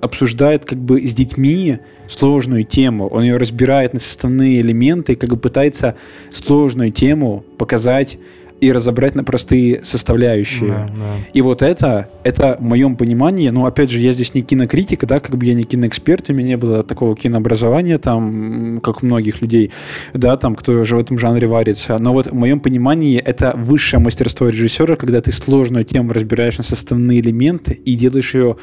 [0.00, 1.78] обсуждает как бы с детьми
[2.08, 5.96] сложную тему, он ее разбирает на составные элементы как бы пытается
[6.30, 8.18] сложную тему показать
[8.60, 10.68] и разобрать на простые составляющие.
[10.68, 11.28] Да, да.
[11.32, 15.20] И вот это, это в моем понимании, ну, опять же, я здесь не кинокритик, да,
[15.20, 19.42] как бы я не киноэксперт, у меня не было такого кинообразования, там, как у многих
[19.42, 19.70] людей,
[20.14, 21.98] да, там, кто уже в этом жанре варится.
[21.98, 26.64] Но вот в моем понимании это высшее мастерство режиссера, когда ты сложную тему разбираешь на
[26.64, 28.56] составные элементы и делаешь ее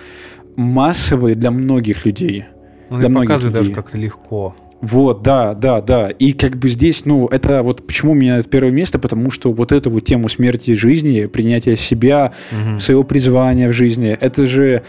[0.55, 2.45] массовой для многих людей.
[2.89, 3.75] Он Для и многих показывает даже людей.
[3.75, 4.55] как-то легко.
[4.81, 6.09] Вот, да, да, да.
[6.09, 9.51] И как бы здесь, ну, это вот почему у меня это первое место, потому что
[9.53, 12.79] вот эту вот тему смерти и жизни, принятия себя, Мгм.
[12.79, 14.81] своего призвания в жизни, это же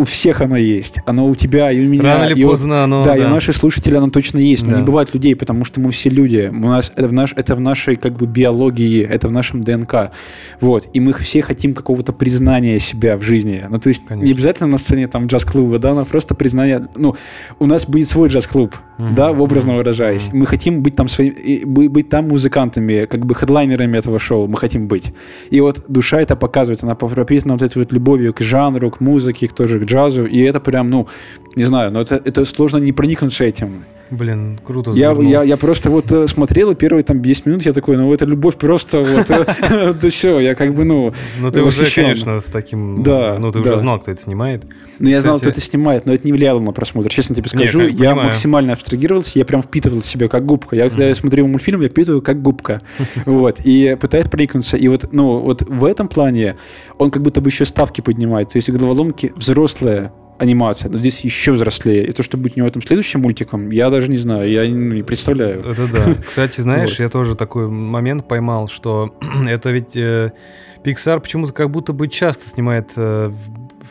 [0.00, 0.98] у всех оно есть.
[1.06, 2.04] Оно у тебя и у меня.
[2.04, 3.02] Рано или и у- поздно оно...
[3.04, 4.62] да, и у наших слушателей оно точно есть.
[4.62, 4.78] Но Да.
[4.78, 6.48] не бывает людей, потому что мы все люди.
[6.52, 10.12] У нас это в, наш, это в нашей как бы биологии, это в нашем ДНК.
[10.60, 10.86] Вот.
[10.94, 13.64] И мы все хотим какого-то признания себя в жизни.
[13.68, 14.32] Ну, то есть не Конечно.
[14.34, 16.86] обязательно на сцене там джаз-клуба, да, но просто признание.
[16.94, 17.16] Ну,
[17.58, 19.14] у нас будет свой джаз-клуб, Мгм.
[19.14, 20.28] да, в образно выражаясь.
[20.28, 20.38] Мгм.
[20.40, 24.48] Мы хотим быть там свои, и бы- быть там музыкантами, как бы хедлайнерами этого шоу.
[24.48, 25.12] Мы хотим быть.
[25.50, 29.46] И вот душа это показывает, она прописана вот этой вот любовью к жанру, к музыке,
[29.48, 31.06] к тоже к джазу, и это прям, ну,
[31.56, 33.84] не знаю, но это, это сложно не проникнуться этим.
[34.10, 35.30] Блин, круто Я, завернул.
[35.30, 38.24] я, я просто вот э, смотрел, и первые там 10 минут я такой, ну это
[38.24, 39.26] любовь просто вот,
[40.00, 43.02] да все, я как бы, ну, Ну, ты уже, конечно, с таким...
[43.02, 44.64] Да, Ну, ты уже знал, кто это снимает.
[44.98, 47.08] Ну, я знал, кто это снимает, но это не влияло на просмотр.
[47.10, 50.76] Честно тебе скажу, я максимально абстрагировался, я прям впитывал в себя как губка.
[50.76, 52.78] Я когда смотрю мультфильм, я впитываю как губка.
[53.26, 53.60] Вот.
[53.64, 54.76] И пытаюсь проникнуться.
[54.76, 56.56] И вот, ну, вот в этом плане
[56.98, 58.48] он как будто бы еще ставки поднимает.
[58.48, 62.06] То есть головоломки взрослая анимация, но здесь еще взрослее.
[62.06, 64.94] И то, что будет у него там следующим мультиком, я даже не знаю, я ну,
[64.94, 65.60] не представляю.
[65.60, 66.14] Это да.
[66.26, 66.98] Кстати, знаешь, Вот.
[67.00, 69.14] я тоже такой момент поймал, что
[69.46, 70.32] это ведь э,
[70.84, 73.32] Pixar почему-то как будто бы часто снимает э,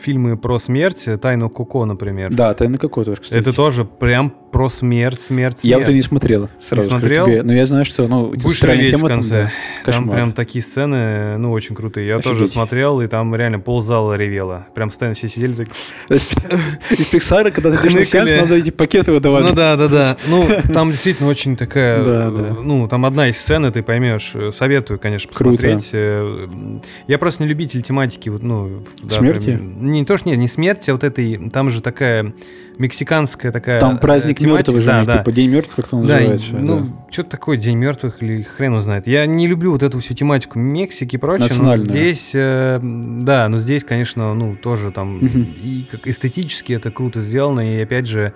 [0.00, 2.32] фильмы про смерть, э, «Тайну Коко», например.
[2.32, 3.40] Да, тайна какой тоже, кстати.
[3.40, 5.64] Это тоже прям про смерть, смерть, смерть.
[5.72, 7.26] Я вот и не смотрел, сразу скажу смотрел?
[7.26, 7.42] тебе.
[7.44, 9.52] Но я знаю, что, ну, странная реветь в тема там, конце.
[9.86, 9.92] да.
[9.92, 12.08] Там прям такие сцены, ну, очень крутые.
[12.08, 12.54] Я тоже Офигеть.
[12.54, 14.66] смотрел, и там реально ползала ревела.
[14.74, 15.68] Прям сцены все сидели так...
[16.10, 19.44] Из Пиксара, когда ты на сеанс, надо эти пакеты выдавать.
[19.48, 20.16] Ну да, да, да.
[20.28, 22.02] Ну, там действительно очень такая...
[22.04, 22.56] Э.
[22.60, 24.32] Ну, там одна из сцен, ты поймешь.
[24.34, 25.90] Э, Советую, конечно, посмотреть.
[25.92, 26.48] Э,
[27.06, 28.28] Я просто не любитель тематики.
[28.28, 29.50] Вот, ну, Смерти?
[29.60, 31.48] Не то, что нет, не смерти, а вот этой...
[31.50, 32.34] Там же такая
[32.78, 33.80] мексиканская такая...
[33.80, 34.72] Там праздник э, тематика.
[34.72, 35.18] мертвых же, Да, у них, да.
[35.18, 36.56] типа День мертвых, как он Да, называется.
[36.56, 36.86] ну, да.
[37.10, 39.06] что-то такое День мертвых или хрен его знает.
[39.06, 41.48] Я не люблю вот эту всю тематику Мексики и прочее.
[41.58, 47.20] Но здесь, э, да, но здесь, конечно, ну, тоже там и как эстетически это круто
[47.20, 48.32] сделано, и опять же,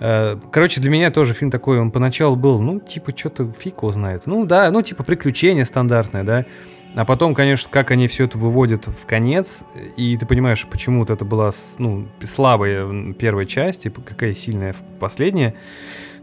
[0.00, 3.92] э, короче, для меня тоже фильм такой, он поначалу был, ну, типа, что-то фиг его
[3.92, 4.22] знает.
[4.26, 6.46] Ну, да, ну, типа, приключение стандартное, да.
[6.94, 9.64] А потом, конечно, как они все это выводят в конец,
[9.96, 15.54] и ты понимаешь, почему вот это была ну, слабая первая часть, и какая сильная последняя.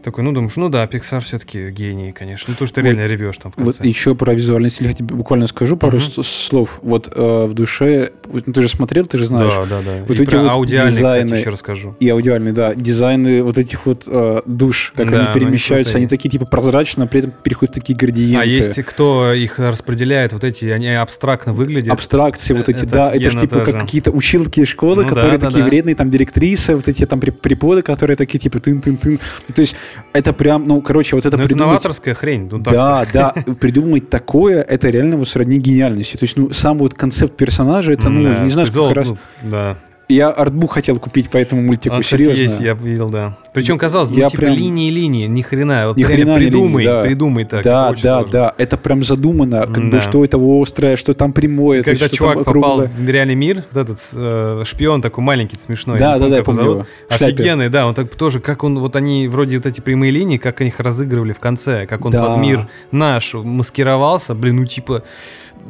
[0.02, 2.46] Такой, ну, думаешь, ну да, Pixar все-таки гений, конечно.
[2.48, 3.78] Ну, то, что ты Вот- реально ревешь там в конце.
[3.78, 6.78] Вот еще про визуальный стиль я тебе буквально скажу пару с- слов.
[6.82, 10.04] Вот э, в душе, ну, ты же смотрел, ты же знаешь, Да, да, да.
[10.08, 11.24] Вот и эти про вот аудиальный, дизайны.
[11.26, 11.96] кстати, еще расскажу.
[12.00, 16.30] и аудиальный, да, дизайны вот этих вот э, душ, как Да, они перемещаются, они такие
[16.30, 18.40] типа прозрачные, но при этом переходят в такие градиенты.
[18.40, 21.92] А есть кто их распределяет, вот эти, они абстрактно выглядят.
[21.92, 25.48] Абстракции вот эти, Это да, это же типа как какие-то училки школы, Ну которые да,
[25.48, 25.68] такие да.
[25.68, 29.18] вредные, там директрисы, вот эти там преподы, которые такие типа тын-тын-тын.
[29.54, 29.76] То есть
[30.12, 31.72] это прям, ну, короче, вот это Ну, это придумать...
[31.72, 32.48] новаторская хрень.
[32.50, 33.30] Ну, Да, да,
[33.60, 36.16] придумать такое, это реально вот сродни гениальности.
[36.16, 39.08] То есть, ну, сам вот концепт персонажа, это, ну, не знаю, сколько раз...
[39.08, 39.76] ну, да.
[40.10, 42.42] Я артбук хотел купить по этому мультику, Он, кстати, серьезно.
[42.42, 43.36] есть, я видел, да.
[43.52, 45.88] Причем, казалось бы, Я ну, типа прям- линии-линии, ни хрена.
[45.88, 47.02] Вот Ни хрена придумай, линии, да.
[47.02, 47.62] придумай так.
[47.64, 48.28] да, да, сложно.
[48.32, 50.00] да, это прям задумано, как бы, Да.
[50.00, 53.80] что это острое, что там прямое, есть, Когда что чувак попал в реальный мир, вот
[53.88, 55.98] этот э, шпион такой маленький, смешной.
[55.98, 56.86] Да, да, да, я помню его.
[57.08, 60.60] Офигенный, да, он так тоже, как он, вот они вроде вот эти прямые линии, как
[60.60, 62.24] они их разыгрывали в конце, как он Да.
[62.26, 65.02] под мир наш маскировался, блин, ну типа,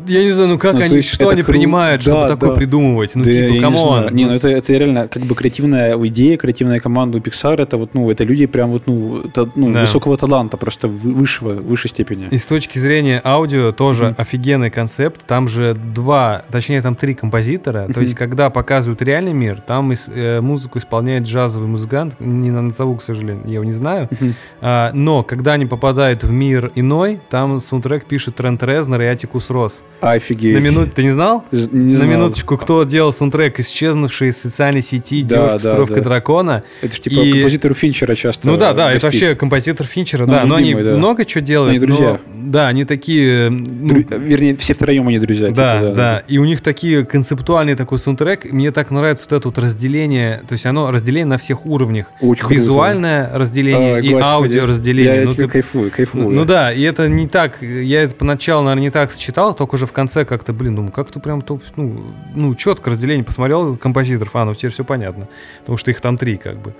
[0.07, 2.51] я не знаю, ну как Ну, то они, что они кру- принимают, чтобы да, такое
[2.51, 2.55] да.
[2.57, 3.99] придумывать, ну Да, типа, не come on.
[3.99, 4.14] знаю.
[4.14, 7.95] Не, ну это, это реально как бы креативная идея, креативная команда у Pixar, это вот,
[7.95, 9.82] ну, это люди прям вот, ну, это, ну, Да.
[9.82, 12.28] высокого таланта, просто вы- высшего, высшей степени.
[12.30, 14.14] И с точки зрения аудио тоже Мгм.
[14.18, 15.20] офигенный концепт.
[15.26, 17.84] Там же два, точнее там три композитора.
[17.84, 18.01] То Мгм.
[18.03, 22.16] есть когда показывают реальный мир, там ис- э, музыку исполняет джазовый музыкант.
[22.20, 24.09] Не назову, к сожалению, я его не знаю.
[24.11, 24.34] Мгм.
[24.61, 29.51] А, но когда они попадают в мир иной, там саундтрек пишет Трент Резнер и Атикус
[29.51, 29.80] Росс.
[30.01, 30.55] Офигеть.
[30.55, 31.45] На минуту, ты не знал?
[31.53, 32.09] Не На знал.
[32.09, 36.03] минуточку, кто делал саундтрек «Исчезнувший из социальной сети Да, девушка да, татуировкой да.
[36.05, 36.62] дракона».
[36.81, 39.20] Это же типа И- композитору Финчера часто Ну да, да, это гостит.
[39.22, 40.45] вообще композитор Финчера, Ну, да.
[40.47, 40.97] Но они да.
[40.97, 41.70] много чего делают.
[41.72, 42.18] Они друзья.
[42.35, 43.51] но- да, они такие...
[43.51, 45.49] ну, Дру- Вернее, все втроем они друзья.
[45.49, 48.51] типа, Да, да, И у них такие концептуальный такой саундтрек.
[48.51, 50.39] Мне так нравится вот это вот разделение.
[50.49, 52.07] То есть оно разделение на всех уровнях.
[52.22, 52.55] Очень круто.
[52.55, 54.24] Визуальное разделение Ой, и господи.
[54.26, 55.16] аудио разделение.
[55.16, 56.24] Я ну, ты- кайфую, кайфую.
[56.24, 57.61] ну, ну да, и это не так.
[57.61, 61.21] Я это поначалу, наверное, не так считал, только уже в конце как-то, блин, думаю, как-то
[61.21, 65.29] прям то, ну, ну, четко разделение посмотрел композиторов, а, ну теперь все понятно.
[65.61, 66.75] Потому что их там три, как бы.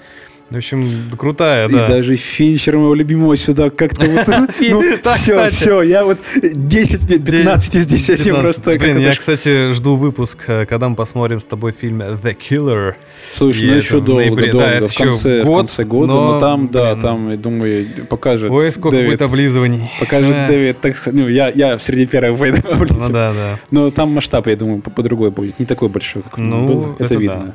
[0.51, 1.87] В общем, крутая, И да.
[1.87, 4.27] даже Финчер моего любимого сюда как-то вот...
[4.61, 5.55] Ну, все, кстати.
[5.55, 8.41] все, я вот 10 лет, 15 из 10 15.
[8.43, 8.77] просто...
[8.77, 12.95] Блин, я, кстати, жду выпуск, э, когда мы посмотрим с тобой фильм The Killer.
[13.35, 16.69] Слушай, И ну еще в долго, долго, в конце, в год, конце года, но, там,
[16.69, 19.89] да, там, я думаю, покажет Ой, сколько будет облизываний.
[20.01, 20.49] Покажет Да.
[20.49, 22.59] Дэвид, так сказать, ну, я, я среди первых выйду.
[22.91, 23.59] Ну да, да.
[23.71, 25.59] Но там масштаб, я думаю, по- по-другой будет.
[25.61, 26.93] Не такой большой, как он Ну, был.
[26.99, 27.55] Это, это видно.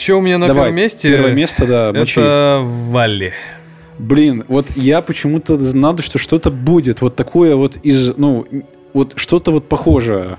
[0.00, 1.10] Что у меня на Давай, первом месте?
[1.10, 2.18] Первое место, да, мочи.
[2.18, 3.34] Это Валли.
[3.98, 7.02] Блин, вот я почему-то знал, что что-то будет.
[7.02, 8.46] Вот такое вот из, ну,
[8.94, 10.38] вот что-то вот похожее.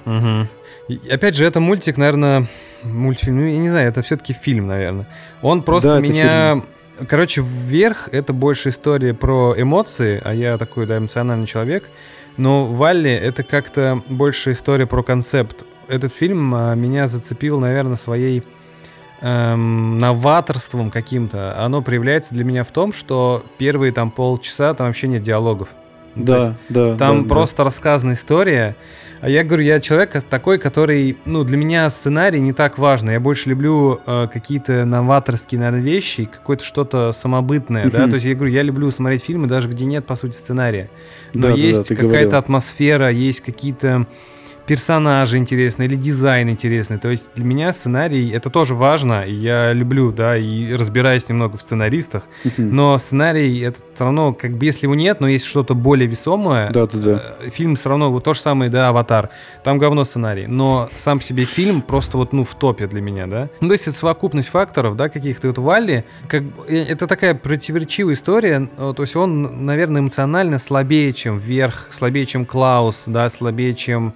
[0.87, 2.47] И, Опять же, это мультик, наверное,
[2.81, 3.37] мультфильм.
[3.37, 5.07] Ну, я не знаю, это все-таки фильм, наверное.
[5.43, 6.61] Он просто Да, меня.
[7.07, 11.91] Короче, вверх это больше история про эмоции, а я такой, да, эмоциональный человек.
[12.35, 15.65] Но Валли это как-то больше история про концепт.
[15.87, 18.43] Этот фильм а, меня зацепил, наверное, своей
[19.21, 25.07] эм, новаторством каким-то, оно проявляется для меня в том, что первые там полчаса там вообще
[25.07, 25.69] нет диалогов.
[26.15, 26.97] Ну, Да, есть да.
[26.97, 28.75] Там да, просто рассказана история.
[29.21, 33.11] А я говорю, я человек такой, который, ну, для меня сценарий не так важно.
[33.11, 38.07] Я больше люблю э, какие-то новаторские, наверное, вещи, какое-то что-то самобытное, да.
[38.07, 40.89] То есть я говорю, я люблю смотреть фильмы, даже где нет, по сути, сценария.
[41.33, 42.39] Но Да, да, да, есть ты какая-то говорил.
[42.39, 44.07] атмосфера, есть какие-то
[44.71, 46.97] персонажи интересные или дизайн интересный.
[46.97, 51.61] То есть для меня сценарий это тоже важно, я люблю, да, и разбираюсь немного в
[51.61, 52.23] сценаристах.
[52.57, 56.71] Но сценарий это все равно, как бы если его нет, но есть что-то более весомое,
[56.71, 57.21] Да, да, да.
[57.49, 59.29] фильм все равно вот то же самое, да, Аватар.
[59.65, 63.27] Там говно сценарий, но сам по себе фильм просто вот ну в топе для меня,
[63.27, 63.49] да.
[63.59, 68.13] Ну то есть это совокупность факторов, да, каких-то вот Валли, как э, это такая противоречивая
[68.13, 68.69] история.
[68.77, 74.13] э, То есть он, наверное, эмоционально слабее, чем Вверх, слабее, чем Клаус, да, слабее, чем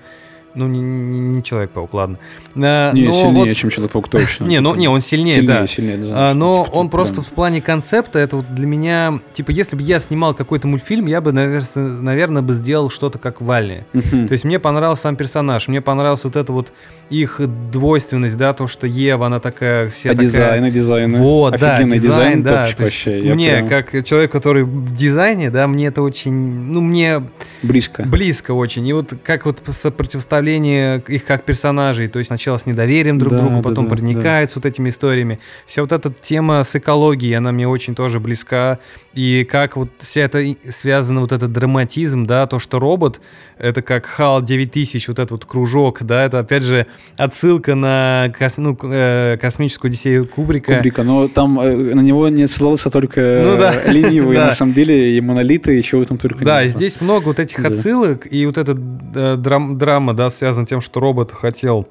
[0.56, 2.18] ну не, не- не Человек-паук, ладно.
[2.56, 4.46] А, Не, но сильнее, вот- чем Человек-паук, точно.
[4.48, 5.68] не, ну не, он сильнее, сильнее, да.
[5.68, 9.52] сильнее, да, значит, но он просто прям- в плане концепта, это вот для меня, типа,
[9.52, 13.86] если бы я снимал какой-то мультфильм, я бы, наверное, бы сделал что-то как Валли.
[13.94, 16.72] То есть мне понравился сам персонаж, мне понравилась вот эта вот
[17.10, 17.42] их
[17.72, 20.26] двойственность, да, то, что Ева, она такая вся А такая...
[20.28, 21.16] дизайн, и дизайн.
[21.16, 22.68] Вот, да, дизайн, да.
[22.78, 23.22] вообще.
[23.34, 27.22] Мне, прям как человек, который в дизайне, да, мне это очень, ну, мне
[27.62, 28.04] Близко.
[28.04, 28.88] близко очень.
[28.88, 33.40] И вот как вот сопротивставление их как персонажей, то есть сначала с недоверием друг Да,
[33.40, 35.40] другу, да, потом да, проникают с вот этими историями.
[35.66, 38.80] Вся вот эта тема с экологией, она мне очень тоже близка.
[39.14, 43.22] И как вот вся это связано, вот этот драматизм, да, то, что робот,
[43.58, 46.86] это как HAL 9000, вот этот вот кружок, да, это опять же
[47.18, 50.76] отсылка на кос- ну, э, космическую Одиссею Кубрика.
[50.76, 54.46] Кубрика, но там э, на него не ссылался только Ну да, э, ленивые, да.
[54.48, 57.70] на самом деле, и монолиты, и чего там только Да, здесь много вот этих Да.
[57.70, 61.88] отсылок, и вот эта э, драм- драма, да, связана с тем, что робот хотел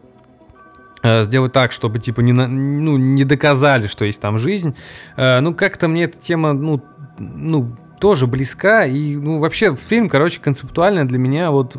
[1.02, 4.74] э, сделать так, чтобы, типа, не, на- ну, не доказали, что есть там жизнь.
[5.16, 6.80] Э, ну, как-то мне эта тема, ну,
[7.18, 11.76] ну, тоже близка, и, ну, вообще, фильм, короче, концептуально для меня вот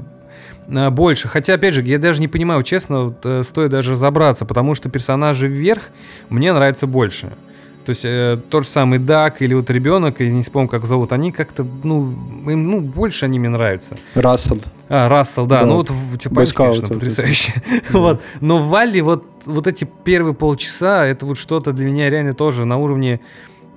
[0.68, 1.28] э, больше.
[1.28, 5.48] Хотя, опять же, я даже не понимаю, честно, вот, стоит даже разобраться, потому что персонажи
[5.48, 5.90] вверх
[6.30, 7.34] мне нравятся больше.
[7.86, 11.14] То есть э, тот же самый Дак или вот ребенок, я не вспомню, как зовут,
[11.14, 12.12] они как-то, ну,
[12.50, 13.96] им, ну, больше они мне нравятся.
[14.16, 14.60] Рассел.
[14.90, 15.66] А, Рассел, да, Да.
[15.66, 17.54] ну вот типа, конечно, потрясающе.
[17.92, 18.22] вот.
[18.42, 22.66] Но в Валли вот, вот эти первые полчаса, это вот что-то для меня реально тоже
[22.66, 23.20] на уровне,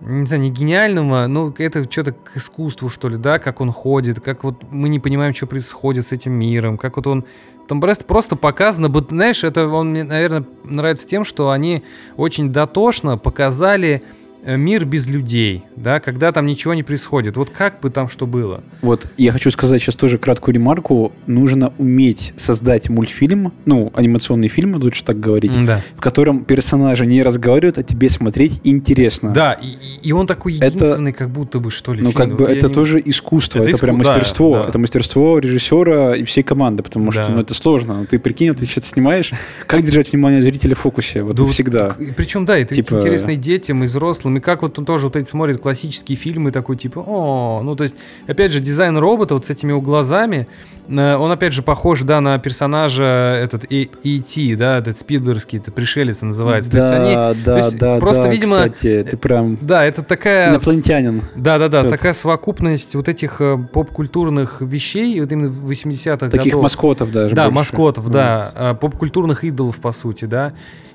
[0.01, 4.21] не знаю, не гениального, но это что-то к искусству, что ли, да, как он ходит,
[4.21, 7.25] как вот мы не понимаем, что происходит с этим миром, как вот он
[7.69, 11.85] там просто, просто показано, знаешь, это он мне, наверное, нравится тем, что они
[12.17, 14.03] очень дотошно показали
[14.45, 17.37] мир без людей, да, когда там ничего не происходит.
[17.37, 18.63] Вот как бы там что было.
[18.83, 21.13] Вот, я хочу сказать сейчас тоже краткую ремарку.
[21.27, 25.81] Нужно уметь создать мультфильм, ну, анимационный фильм, лучше так говорить, Да.
[25.97, 29.31] в котором персонажи не разговаривают, а тебе смотреть интересно.
[29.33, 32.01] Да, и, и- он такой Это- единственный, как будто бы, что ли.
[32.03, 32.17] Ну, фильм.
[32.17, 34.55] как бы Вот я это не- тоже искусство, Это это, иску- прям да, мастерство.
[34.63, 34.69] да.
[34.69, 37.31] Это мастерство режиссера и всей команды, потому что Да.
[37.31, 38.07] ну, это сложно.
[38.09, 39.33] Ты прикинь, ты что-то снимаешь,
[39.67, 41.23] как держать внимание зрителя в фокусе?
[41.23, 41.91] Вот Да всегда.
[41.91, 44.28] к- и Причем, да, это Типа- интересно и детям, и взрослым.
[44.37, 47.85] И как вот он тоже вот эти смотрит классические фильмы, такой типа, о, ну то
[47.85, 50.47] есть, опять же, дизайн робота вот с этими глазами,
[50.89, 56.21] э, он опять же похож, да, на персонажа этот E.T., да, этот Спилбергский, это пришелец
[56.23, 56.71] называется.
[56.71, 59.85] то есть они, да, то да, есть да, просто, да, видимо, кстати, ты прям да,
[59.85, 60.51] это такая...
[60.51, 61.23] инопланетянин.
[61.35, 66.63] Да, да, да, такая совокупность вот этих э, поп-культурных вещей, вот именно 80-х Таких годов.
[66.63, 67.55] маскотов даже Да, больше.
[67.57, 70.53] маскотов, да, поп-культурных идолов, по сути, да.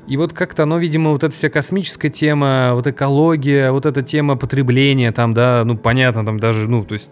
[0.08, 4.36] И вот как-то оно, видимо, вот эта вся космическая тема, вот экология, вот эта тема
[4.36, 7.12] потребления, там, да, ну, понятно, там даже, ну, то есть,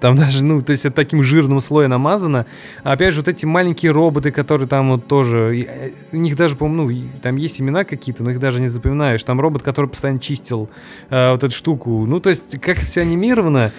[0.00, 2.46] там даже, ну, то есть это таким жирным слоем намазано.
[2.82, 6.56] А опять же, вот эти маленькие роботы, которые там вот тоже, э, у них даже,
[6.56, 9.22] по-моему, ну, там есть имена какие-то, но их даже не запоминаешь.
[9.22, 10.70] Там робот, который постоянно чистил
[11.10, 12.06] э, вот эту штуку.
[12.06, 13.70] Ну, то есть, как это все анимировано.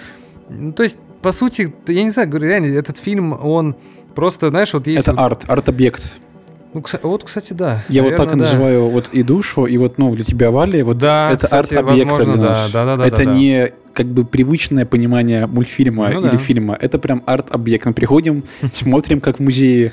[0.49, 3.75] Ну, то есть, по сути, я не знаю, говорю, реально, этот фильм, он
[4.13, 5.07] просто, знаешь, вот есть...
[5.07, 6.13] Это вот- арт, арт-объект.
[6.73, 7.83] Ну, вот, кстати, да.
[7.89, 8.51] Я вот так и Наверное, да.
[8.51, 12.35] называю вот и душу, и вот, ну, для тебя Вали, вот Да, это арт-объект для
[12.35, 12.71] нас.
[12.71, 13.33] да, да, да, это да, да.
[13.33, 16.37] не как бы привычное понимание мультфильма Ну или да.
[16.37, 16.77] фильма.
[16.79, 17.85] Это прям арт-объект.
[17.85, 18.43] Мы приходим,
[18.73, 19.91] смотрим, как в музее,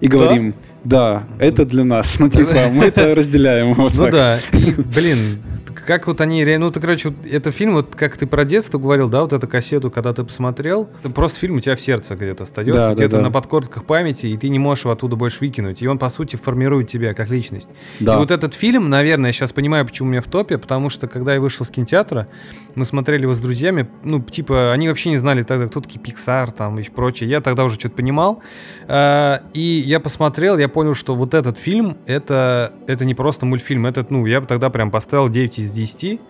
[0.00, 0.54] и говорим,
[0.84, 2.16] да, это для нас.
[2.20, 3.74] Ну, типа, мы это разделяем.
[3.76, 5.42] Ну да, блин,
[5.90, 8.78] как вот они, ре- ну, ты, короче, вот это фильм, вот как ты про детство
[8.78, 12.14] говорил, да, вот эту кассету, когда ты посмотрел, это просто фильм у тебя в сердце
[12.14, 13.22] где-то остается, Да, да, где-то да.
[13.22, 15.82] на подкорках памяти, и ты не можешь его оттуда больше выкинуть.
[15.82, 17.68] И он, по сути, формирует тебя как личность.
[17.98, 18.14] Да.
[18.14, 21.08] И вот этот фильм, наверное, я сейчас понимаю, почему у меня в топе, потому что,
[21.08, 22.28] когда я вышел с кинотеатра,
[22.76, 26.52] мы смотрели его с друзьями, ну, типа, они вообще не знали тогда, кто такие Pixar,
[26.56, 27.28] там, и прочее.
[27.28, 28.42] Я тогда уже что-то понимал.
[28.86, 33.86] А, И я посмотрел, я понял, что вот этот фильм, это, это не просто мультфильм,
[33.86, 35.79] это, ну, я бы тогда прям поставил 9 из 10,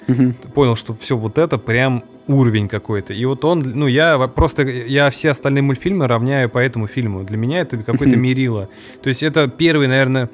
[0.06, 0.34] Мгм.
[0.54, 3.12] понял, что все вот это прям уровень какой-то.
[3.12, 7.24] И вот он, ну, я просто, я все остальные мультфильмы равняю по этому фильму.
[7.24, 8.22] Для меня это какое-то Мгм.
[8.22, 8.68] мерило.
[9.02, 10.28] То есть это первый, наверное...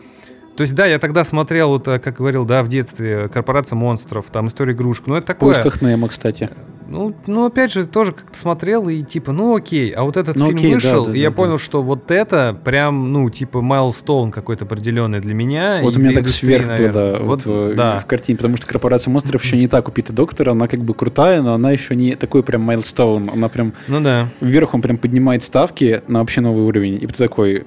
[0.57, 4.25] То есть, да, я тогда смотрел, вот, э, как говорил, да, в детстве, «Корпорация монстров»,
[4.33, 5.53] там, «История игрушек», ну, это В такое...
[5.53, 6.49] поисках Немо, кстати.
[6.89, 9.91] Ну, ну, опять же, тоже как-то смотрел и типа, ну окей.
[9.91, 11.59] А вот этот Ну, фильм окей, да, вышел, да, и я да, понял, да.
[11.59, 15.81] что вот это прям, ну, типа, майлстоун какой-то определенный для меня.
[15.83, 17.99] Вот у меня так сверх было Вот, вот, в, да.
[17.99, 20.95] в картине, потому что корпорация монстров еще не так у Пита Доктора, она как бы
[20.95, 24.29] крутая, но она еще не такой прям майлстоун, она прям Ну да.
[24.41, 27.65] вверх он прям поднимает ставки на вообще новый уровень, и ты такой,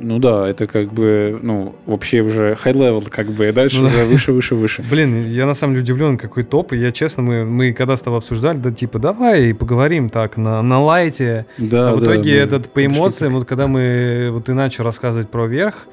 [0.00, 3.84] ну да, это как бы, ну, вообще уже high level, как бы, и дальше Ну
[3.84, 3.88] да.
[3.88, 4.84] уже выше, выше, выше.
[4.90, 6.72] Блин, я на самом деле удивлен, какой топ.
[6.72, 10.62] И я честно, мы, мы когда с тобой обсуждали, да, типа, давай поговорим так на,
[10.62, 11.46] на лайте.
[11.58, 15.28] Да, а в да, итоге мы этот по эмоциям, вот когда мы вот начал рассказывать
[15.28, 15.86] про верх,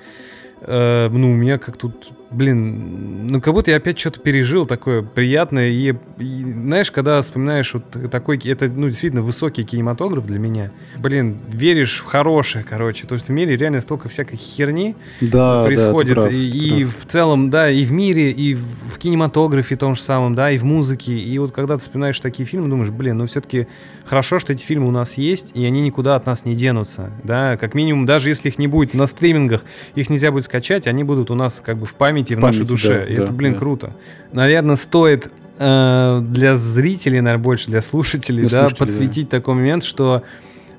[0.62, 5.02] э, ну, у меня как тут, блин, ну, как будто я опять что-то пережил такое
[5.02, 5.70] приятное.
[5.70, 10.72] И, и, знаешь, когда вспоминаешь вот такой, это, ну, действительно высокий кинематограф для меня.
[10.98, 13.08] Блин, веришь в хорошее, короче.
[13.08, 16.16] То есть в мире реально столько всякой херни Да, да, происходит.
[16.16, 18.64] прав, и и в целом, да, и в мире, и в,
[18.94, 21.14] в кинематографе том же самом, да, и в музыке.
[21.14, 23.68] И вот когда ты вспоминаешь такие фильмы, думаешь, блин, ну все-таки
[24.06, 27.12] хорошо, что эти фильмы у нас есть, и они никуда от нас не денутся.
[27.24, 29.64] Да, как минимум, даже если их не будет на стримингах,
[29.96, 32.58] их нельзя будет скачать, они будут у нас как бы в памяти, в, В нашей
[32.60, 32.88] памяти, душе.
[32.90, 33.60] да, и да, это, блин, да.
[33.60, 33.96] круто.
[34.32, 38.86] Наверное, стоит э, для зрителей, наверное, больше для слушателей, Для да, слушателей, да.
[38.86, 40.24] подсветить такой момент, что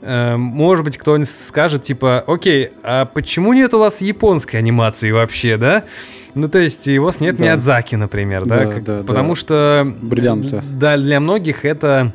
[0.03, 5.57] э, может быть, кто-нибудь скажет, типа, окей, а почему нет у вас японской анимации вообще,
[5.57, 5.85] да?
[6.35, 7.45] Ну, то есть, вас нет Да.
[7.45, 8.59] Миядзаки, например, да?
[8.59, 9.37] Да, Как- да, потому да.
[9.37, 9.95] что...
[10.03, 10.63] Бриллианты.
[10.71, 12.13] Да, для многих это...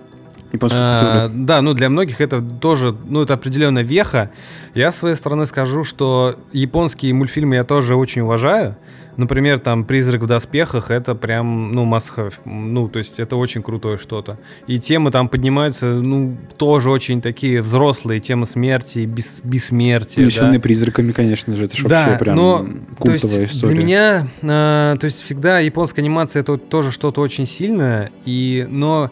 [0.73, 4.31] А, да, ну для многих это тоже, ну это определенная веха.
[4.75, 8.75] Я с своей стороны скажу, что японские мультфильмы я тоже очень уважаю.
[9.17, 12.33] Например, там «Призрак в доспехах»— это прям, ну, must.
[12.45, 14.37] Ну, то есть это очень крутое что-то.
[14.67, 18.19] И темы там поднимаются, ну, тоже очень такие взрослые.
[18.19, 20.17] Темы смерти, бес, бессмертия.
[20.17, 20.23] да.
[20.23, 22.65] Унесенные призраками, конечно же, это ж Да, вообще прям но то
[22.97, 23.73] культовая есть история.
[23.75, 29.11] для меня, а, то есть всегда японская анимация это тоже что-то очень сильное, и но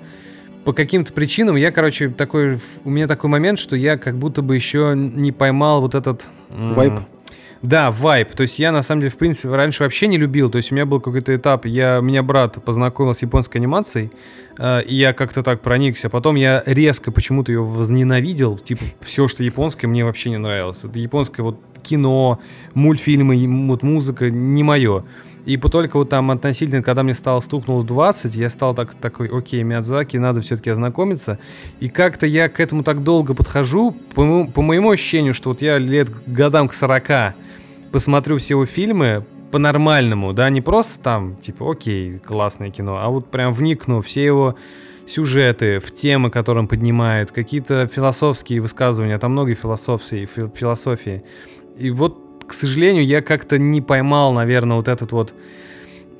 [0.65, 4.55] по каким-то причинам я, короче, такой, у меня такой момент, что я как будто бы
[4.55, 6.93] еще не поймал вот этот м, Вайб?
[7.61, 8.33] Да, вайп.
[8.35, 10.49] То есть я, на самом деле, в принципе, раньше вообще не любил.
[10.49, 14.11] То есть у меня был какой-то этап, я, меня брат познакомил с японской анимацией,
[14.57, 16.09] э, и я как-то так проникся.
[16.09, 18.57] Потом я резко почему-то ее возненавидел.
[18.57, 20.83] Типа, все, что японское, мне вообще не нравилось.
[20.83, 22.39] Вот японское вот кино,
[22.73, 25.03] мультфильмы, вот музыка не мое.
[25.45, 29.63] И только вот там относительно, когда мне стало стукнуло 20, я стал так, такой, окей,
[29.63, 31.39] Миядзаки, надо все-таки ознакомиться.
[31.79, 35.61] И как-то я к этому так долго подхожу, по, моему- по моему ощущению, что вот
[35.61, 37.33] я лет годам к 40
[37.91, 43.31] посмотрю все его фильмы по-нормальному, да, не просто там, типа, окей, классное кино, а вот
[43.31, 44.55] прям вникну, все его
[45.07, 51.23] сюжеты, в темы, которые он поднимает, какие-то философские высказывания, там много философии, фи- философии.
[51.79, 52.19] И вот,
[52.49, 55.33] к сожалению, я как-то не поймал, наверное, вот этот вот...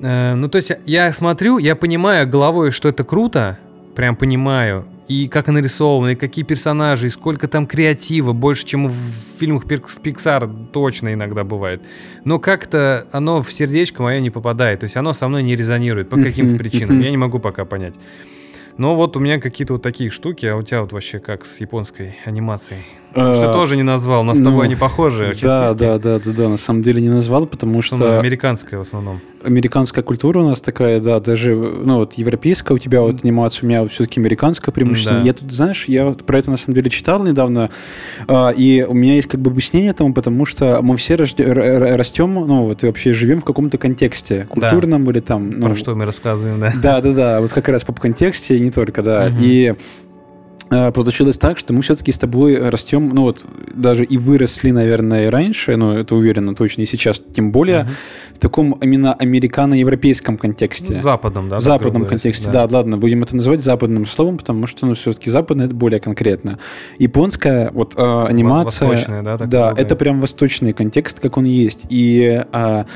[0.00, 3.58] э, ну, то есть я смотрю, я понимаю головой, что это круто,
[3.94, 8.86] прям понимаю, и как она нарисована, и какие персонажи, и сколько там креатива, больше, чем
[8.86, 8.94] в
[9.38, 11.82] фильмах Pixar точно иногда бывает.
[12.24, 16.08] Но как-то оно в сердечко мое не попадает, то есть оно со мной не резонирует
[16.08, 17.94] по каким-то причинам, я не могу пока понять.
[18.76, 21.60] Но вот у меня какие-то вот такие штуки, а у тебя вот вообще как с
[21.60, 22.84] японской анимацией?
[23.12, 26.30] Что А, тоже не назвал, но с тобой ну, они похожи Да, да, да, да,
[26.32, 29.20] да, на самом деле не назвал, потому Что что американская в основном.
[29.42, 33.68] американская культура у нас такая, да, даже, ну, вот европейская у тебя вот анимация, у
[33.68, 35.20] меня вот все-таки американская преимущественно.
[35.20, 35.26] Да.
[35.26, 37.70] Я тут, знаешь, я про это на самом деле читал недавно,
[38.28, 42.66] а, и у меня есть как бы объяснение этому, потому что мы все растем, ну,
[42.66, 45.50] вот и вообще живем в каком-то контексте, культурном или там...
[45.50, 46.72] Ну, Про что мы рассказываем, да?
[46.80, 49.28] Да, да, да, вот как раз поп-контексте, и не только, да.
[49.40, 49.74] И э,
[50.70, 53.44] получилось так, что мы все-таки с тобой растем, ну вот,
[53.74, 57.90] даже и выросли, наверное, раньше, ну, это уверенно, точно, и сейчас, тем более, Мгм.
[58.34, 60.94] в таком именно американо-европейском контексте.
[60.94, 61.58] Ну, Западом, да?
[61.58, 62.76] западном контексте, говоря, да.
[62.78, 66.58] ладно, будем это называть западным словом, потому что, ну, все-таки западное это более конкретно.
[66.98, 72.42] Японская вот э, анимация, восточная, да, да, это прям восточный контекст, как он есть, и
[72.52, 72.86] а,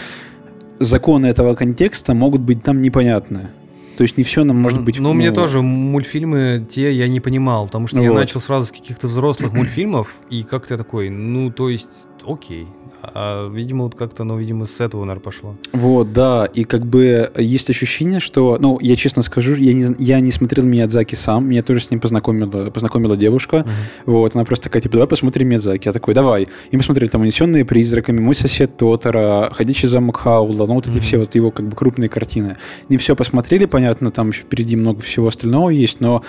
[0.78, 3.48] законы этого контекста могут быть там непонятны.
[3.96, 4.98] То есть не все нам может быть...
[4.98, 8.16] Ну, мне тоже мультфильмы те я не понимал, потому что я Вот.
[8.18, 11.90] начал сразу с каких-то взрослых мультфильмов, и как-то я такой, ну, то есть,
[12.26, 12.66] окей.
[13.14, 15.56] А, видимо, вот как-то, ну, видимо, с этого, наверное, пошло.
[15.72, 20.20] Вот, да, и как бы есть ощущение, что, ну, я честно скажу, я не, я
[20.20, 23.66] не смотрел Миядзаки сам, меня тоже с ним познакомила, познакомила девушка,
[24.06, 27.22] вот, она просто такая, типа, давай посмотрим Миядзаки, я такой, давай, и мы смотрели там
[27.22, 31.04] «Унесенные призраками», «Мой сосед Тотора», «Ходячий замок Хаула», ну, вот эти Мгм.
[31.04, 32.56] все вот его, как бы, крупные картины.
[32.88, 36.22] Не все посмотрели, понятно, там еще впереди много всего остального есть, но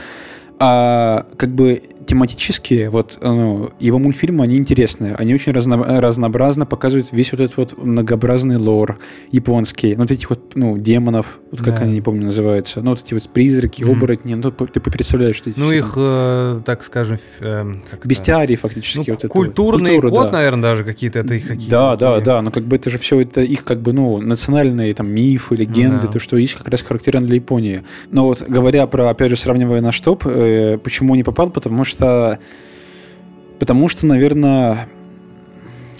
[0.58, 7.12] а, как бы тематически вот ну, его мультфильмы они интересные, они очень разно- разнообразно показывают
[7.12, 8.98] весь вот этот вот многообразный лор
[9.32, 11.84] японский, ну, вот этих вот ну демонов, вот как Да.
[11.86, 13.92] они не помню называются, ну вот эти вот призраки, Мгм.
[13.98, 17.68] оборотни, ну ты представляешь, что эти Ну, их, э, так скажем, это?
[18.04, 20.38] бестиарии фактически Ну, вот культурный Культура, код, да.
[20.38, 21.72] наверное, даже какие-то, это их какие-то.
[21.72, 24.94] Да, да, да, но как бы это же все это их как бы, ну, национальные
[24.94, 26.14] там мифы, легенды, да.
[26.14, 27.84] то, что есть как раз характерно для Японии.
[28.12, 31.95] Но вот говоря про, опять же, сравнивая наш топ, э, почему не попал, потому что,
[31.98, 34.88] потому что, наверное,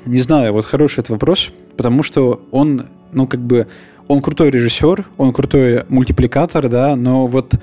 [0.06, 3.68] не знаю, вот хороший этот вопрос, потому что он, ну, как бы,
[4.08, 7.56] он крутой режиссер, он крутой мультипликатор, да, но вот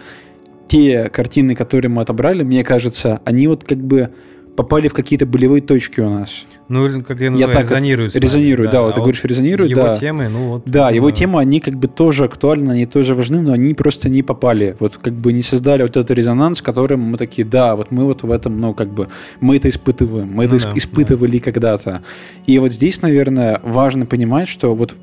[0.68, 4.10] те картины, которые мы отобрали, мне кажется, они вот как бы
[4.56, 6.44] попали в какие-то болевые точки у нас.
[6.68, 8.14] Ну, как я Я называю, так вот резонируют.
[8.14, 9.96] нами, резонируют, да, вот ты А говоришь, резонируют, его да.
[9.96, 10.62] темы, ну вот.
[10.66, 14.22] Да, его темы, они как бы тоже актуальны, они тоже важны, но они просто не
[14.22, 14.76] попали.
[14.78, 18.22] Вот как бы не создали вот этот резонанс, которым мы такие, да, вот мы вот
[18.22, 19.08] в этом, ну как бы,
[19.40, 22.02] мы это испытываем, мы это Ну исп- да, испытывали когда-то.
[22.46, 24.94] И вот здесь, наверное, важно понимать, что вот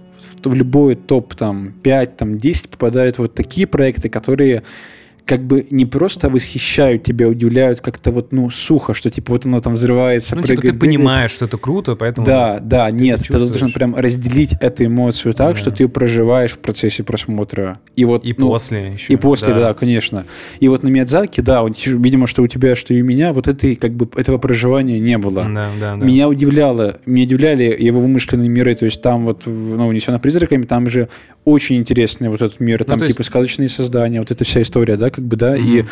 [0.44, 4.64] в, в любой топ там 5, там 10 попадают вот такие проекты, которые
[5.30, 9.60] как бы не просто восхищают тебя, удивляют как-то вот, ну, сухо, что типа вот оно
[9.60, 10.98] там взрывается, Ну, типа, прыгает, ты бегает.
[10.98, 12.26] понимаешь, что это круто, поэтому...
[12.26, 15.56] Да, да, нет, ты должен прям разделить эту эмоцию так, Да.
[15.56, 17.80] что ты ее проживаешь в процессе просмотра.
[17.96, 19.14] И вот, И ну, после еще.
[19.14, 19.74] и после, да.
[19.76, 20.26] конечно.
[20.60, 23.48] И вот на Миядзаки, да, вот, видимо, что у тебя, что и у меня, вот
[23.48, 25.44] этой, как бы, этого проживания не было.
[25.44, 26.06] Да, да, да.
[26.06, 30.90] Меня удивляло, меня удивляли его вымышленные миры, то есть там вот, ну, «Унесённый призраками», там
[30.90, 31.08] же
[31.46, 34.98] очень интересный вот этот мир, там Ну, есть- типа сказочные создания, вот эта вся история,
[34.98, 35.90] да, как бы, да, и, Мгм.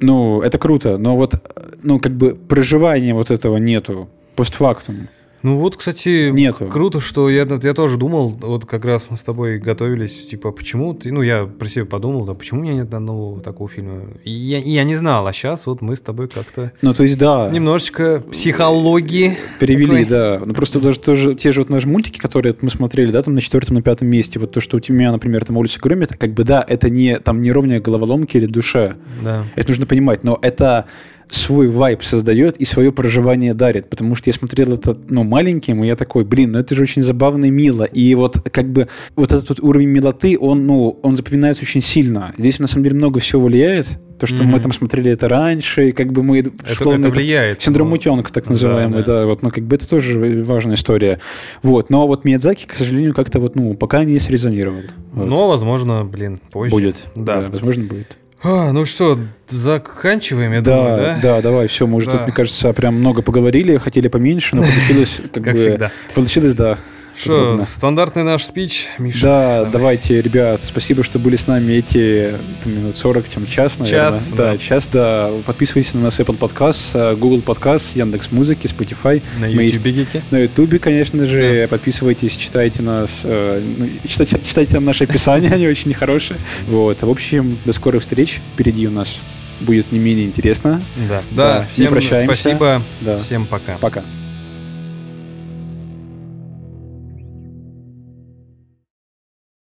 [0.00, 1.34] ну, это круто, но вот,
[1.82, 5.08] ну, как бы проживания вот этого нету постфактум.
[5.42, 6.66] Ну вот, кстати, Нету.
[6.66, 10.94] круто, что я, я тоже думал, вот как раз мы с тобой готовились, типа, почему
[10.94, 14.02] ты, ну я про себя подумал, да, почему у меня нет одного такого фильма?
[14.24, 17.04] И я, и я не знал, а сейчас вот мы с тобой как-то Ну, то
[17.04, 17.50] есть, да.
[17.52, 19.36] немножечко психологии.
[19.60, 20.04] Перевели, такой.
[20.06, 20.40] да.
[20.44, 23.40] Ну просто даже тоже те же вот наши мультики, которые мы смотрели, да, там на
[23.40, 26.32] четвертом, на пятом месте, вот то, что у тебя, например, там улица Громе, это как
[26.32, 28.96] бы да, это не там не ровная головоломки или душа.
[29.22, 29.44] Да.
[29.54, 30.86] Это нужно понимать, но это
[31.30, 35.86] свой вайб создает и свое проживание дарит, потому что я смотрел это, ну, маленьким, и
[35.86, 39.32] я такой, блин, ну это же очень забавно и мило, и вот как бы вот
[39.32, 42.32] этот вот уровень милоты, он, ну, он запоминается очень сильно.
[42.38, 43.86] Здесь на самом деле много всего влияет,
[44.18, 44.62] то, что мы Мгм.
[44.62, 47.62] там смотрели это раньше, и как бы мы, Это, словно это влияет.
[47.62, 49.26] Синдром но- утенка, так Да, называемый, да, да.
[49.26, 51.20] вот, ну, как бы это тоже важная история.
[51.62, 54.80] Вот, но вот Миядзаки, к сожалению, как-то вот, ну, пока не срезонировал.
[55.12, 55.26] Вот.
[55.28, 56.70] Но, возможно, блин, позже.
[56.72, 56.96] будет.
[57.14, 57.48] Да.
[57.48, 58.16] возможно, будет.
[58.42, 59.18] А, ну что,
[59.48, 61.18] заканчиваем, я да, думаю, да?
[61.22, 62.12] да, давай, все, мы уже Да.
[62.12, 65.58] тут, мне кажется, прям много поговорили, хотели поменьше, но получилось как, Как бы...
[65.60, 65.90] всегда.
[66.14, 66.78] Получилось, да.
[67.18, 69.22] Что, стандартный наш спич, Миша?
[69.22, 69.72] Да, давай.
[69.72, 74.10] давайте, ребят, спасибо, что были с нами эти там, минут 40, чем час, наверное.
[74.10, 74.52] Час, да.
[74.52, 74.58] да.
[74.58, 75.30] час, да.
[75.44, 79.20] Подписывайтесь на нас Apple Podcast, э, Google Podcast, Яндекс Музыки, Spotify.
[79.40, 80.22] На Гики.
[80.30, 85.66] На Ютубе, конечно же, подписывайтесь, читайте нас, э, ну, читайте, читайте там наши описания, они
[85.66, 86.38] очень хорошие.
[86.68, 89.18] Вот, в общем, до скорых встреч, впереди у нас
[89.60, 90.80] будет не менее интересно.
[91.08, 92.34] Да, Да, да, всем прощаемся.
[92.34, 93.18] спасибо, Да.
[93.18, 93.76] всем пока.
[93.78, 94.04] Пока.